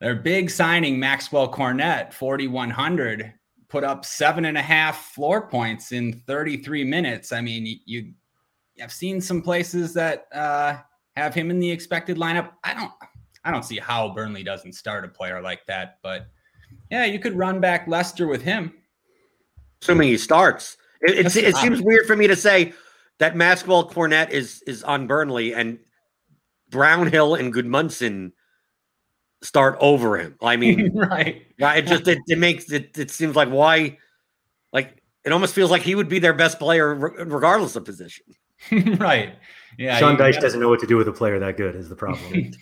[0.00, 3.34] Their big signing, Maxwel Cornet, 4,100,
[3.68, 7.30] put up seven and a half floor points in 33 minutes.
[7.30, 8.12] I mean, you,
[8.82, 10.78] I've seen some places that uh,
[11.14, 12.50] have him in the expected lineup.
[12.64, 12.90] I don't,
[13.44, 16.26] I don't see how Burnley doesn't start a player like that, but
[16.90, 18.72] yeah, you could run back Leicester with him.
[19.82, 22.72] Assuming he starts, it it, it seems weird for me to say
[23.18, 25.78] that Maxwel Cornet is is on Burnley and
[26.70, 28.32] Brownhill and Gudmundsson
[29.42, 30.36] start over him.
[30.42, 30.92] I mean.
[30.94, 31.46] right.
[31.58, 33.98] Yeah, it just it, it makes it it seems like why
[34.72, 38.24] like it almost feels like he would be their best player re- regardless of position.
[38.98, 39.34] right.
[39.78, 39.98] Yeah.
[39.98, 41.74] Sean Dyche gotta- doesn't know what to do with a player that good.
[41.76, 42.52] Is the problem?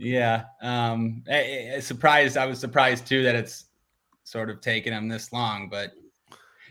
[0.00, 0.44] Yeah.
[0.62, 2.36] Um, I, I- surprised.
[2.36, 3.64] I was surprised too that it's
[4.22, 5.92] sort of taken him this long, but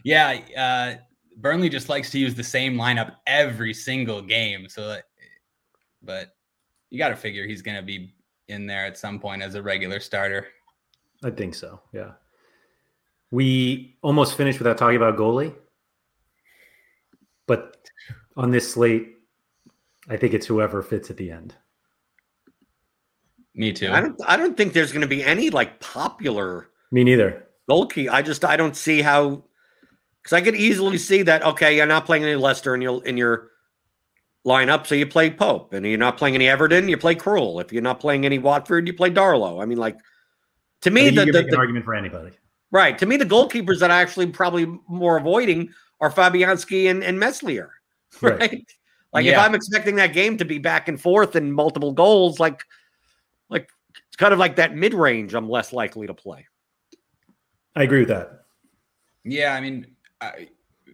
[0.04, 1.02] yeah, uh,
[1.36, 4.70] Burnley just likes to use the same lineup every single game.
[4.70, 5.04] So, that,
[6.02, 6.36] but
[6.90, 8.14] you got to figure he's going to be
[8.48, 10.48] in there at some point as a regular starter.
[11.22, 11.82] I think so.
[11.92, 12.12] Yeah.
[13.30, 15.54] We almost finished without talking about goalie,
[17.46, 17.77] but
[18.38, 19.18] on this slate,
[20.10, 21.56] I think it's whoever fits at the end.
[23.56, 23.92] Me too.
[23.92, 27.48] I don't I don't think there's going to be any like popular Me neither.
[27.68, 28.14] goalkeeper.
[28.14, 29.44] I just I don't see how
[30.22, 33.18] because I could easily see that okay, you're not playing any Leicester in your in
[33.18, 33.50] your
[34.46, 37.60] lineup, so you play Pope, and you're not playing any Everton, you play Krul.
[37.62, 39.62] If you're not playing any Watford, you play Darlow.
[39.62, 39.98] I mean, like
[40.82, 42.32] to I me, the, you the, make an the argument for anybody.
[42.72, 42.98] Right.
[43.00, 45.70] To me, the goalkeepers that I actually probably more avoiding
[46.00, 47.72] are Fabianski and, and Meslier.
[48.22, 48.40] Right.
[48.40, 48.68] Right.
[49.14, 52.64] Like if I'm expecting that game to be back and forth and multiple goals, like
[53.50, 53.70] like
[54.08, 56.46] it's kind of like that mid range, I'm less likely to play.
[57.76, 58.46] I agree with that.
[59.24, 59.88] Yeah, I mean,
[60.20, 60.50] I,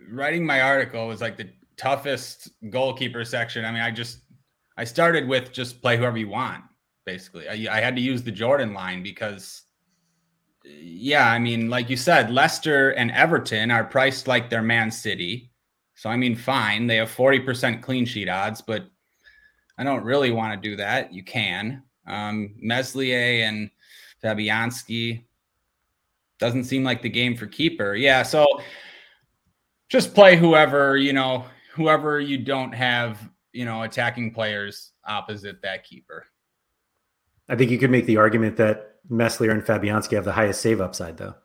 [0.10, 3.66] writing my article was like the toughest goalkeeper section.
[3.66, 4.20] I mean, I just
[4.78, 6.64] I started with just play whoever you want.
[7.06, 9.64] Basically, I, I had to use the Jordan line because,
[10.64, 15.52] yeah, I mean, like you said, Leicester and Everton are priced like they're Man City.
[16.04, 18.90] So I mean, fine, they have forty percent clean sheet odds, but
[19.78, 21.14] I don't really want to do that.
[21.14, 21.82] You can.
[22.06, 23.72] Um, Meslier and
[24.22, 25.24] Fabianski,
[26.40, 27.96] doesn't seem like the game for keeper.
[27.96, 28.46] Yeah, so
[29.88, 35.86] just play whoever, you know, whoever you don't have, you know, attacking players opposite that
[35.86, 36.26] keeper.
[37.48, 40.82] I think you could make the argument that Meslier and Fabianski have the highest save
[40.82, 41.36] upside, though.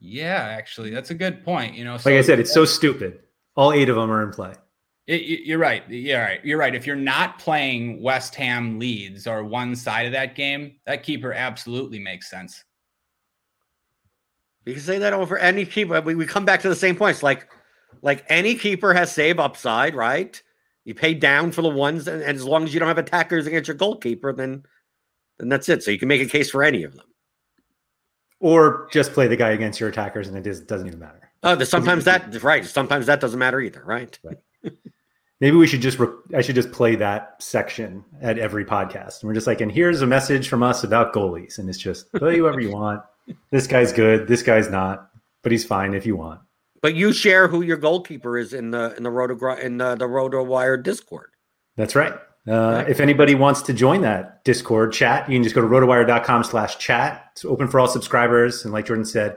[0.00, 1.76] Yeah, actually, that's a good point.
[1.76, 3.20] You know, so like I said, it's so stupid.
[3.56, 4.54] All eight of them are in play.
[5.06, 5.88] It, you're right.
[5.88, 6.44] Yeah, right.
[6.44, 6.74] You're right.
[6.74, 11.32] If you're not playing West Ham Leeds or one side of that game, that keeper
[11.32, 12.64] absolutely makes sense.
[14.64, 16.00] You can say that over any keeper.
[16.00, 17.22] We, we come back to the same points.
[17.22, 17.48] Like,
[18.02, 20.42] like any keeper has save upside, right?
[20.84, 23.46] You pay down for the ones, and, and as long as you don't have attackers
[23.46, 24.64] against your goalkeeper, then
[25.38, 25.82] then that's it.
[25.82, 27.06] So you can make a case for any of them.
[28.40, 31.25] Or just play the guy against your attackers, and it is, doesn't even matter.
[31.46, 32.64] Oh, sometimes that right.
[32.66, 34.18] Sometimes that doesn't matter either, right?
[34.24, 34.72] right.
[35.40, 39.20] Maybe we should just re- I should just play that section at every podcast.
[39.20, 42.10] And we're just like, and here's a message from us about goalies, and it's just
[42.14, 43.02] play whoever you want.
[43.50, 44.26] This guy's good.
[44.26, 45.10] This guy's not,
[45.42, 46.40] but he's fine if you want.
[46.82, 50.06] But you share who your goalkeeper is in the in the roto in the, the
[50.06, 51.30] roto wire Discord.
[51.76, 52.14] That's right.
[52.48, 56.44] Uh, if anybody wants to join that Discord chat, you can just go to rotowire.com
[56.44, 57.30] slash chat.
[57.32, 58.64] It's open for all subscribers.
[58.64, 59.36] And like Jordan said,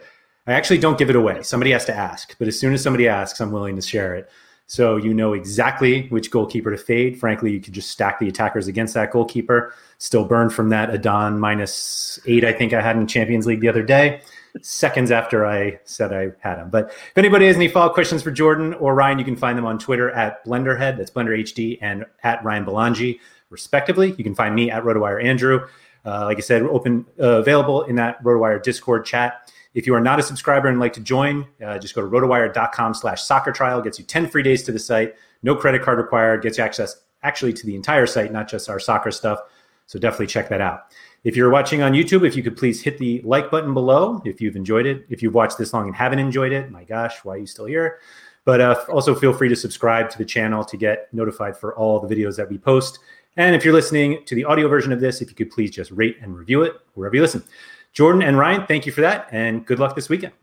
[0.49, 1.43] I actually don't give it away.
[1.43, 2.37] Somebody has to ask.
[2.39, 4.29] But as soon as somebody asks, I'm willing to share it.
[4.67, 7.19] So you know exactly which goalkeeper to fade.
[7.19, 9.73] Frankly, you could just stack the attackers against that goalkeeper.
[9.97, 13.69] Still burned from that Adon minus eight, I think I had in Champions League the
[13.69, 14.21] other day
[14.61, 16.69] seconds after I said I had him.
[16.69, 19.65] But if anybody has any follow-up questions for Jordan or Ryan, you can find them
[19.65, 23.19] on Twitter at Blenderhead, that's Blender HD, and at Ryan Belangi,
[23.49, 24.13] respectively.
[24.17, 25.67] You can find me at RotoWire Andrew.
[26.05, 29.51] Uh, like I said, open uh, available in that RotoWire Discord chat.
[29.79, 32.93] If you are not a subscriber and like to join, uh, just go to rotowire.com
[32.93, 33.81] slash soccer trial.
[33.81, 35.15] Gets you 10 free days to the site.
[35.41, 36.43] No credit card required.
[36.43, 39.39] Gets you access actually to the entire site, not just our soccer stuff.
[39.85, 40.87] So definitely check that out.
[41.23, 44.41] If you're watching on YouTube, if you could please hit the like button below if
[44.41, 45.05] you've enjoyed it.
[45.09, 47.65] If you've watched this long and haven't enjoyed it, my gosh, why are you still
[47.65, 47.99] here?
[48.43, 52.01] But uh, also feel free to subscribe to the channel to get notified for all
[52.01, 52.99] the videos that we post.
[53.37, 55.91] And if you're listening to the audio version of this, if you could please just
[55.91, 57.45] rate and review it wherever you listen.
[57.93, 60.33] Jordan and Ryan, thank you for that, and good luck this weekend.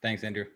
[0.00, 0.46] Thanks, Andrew.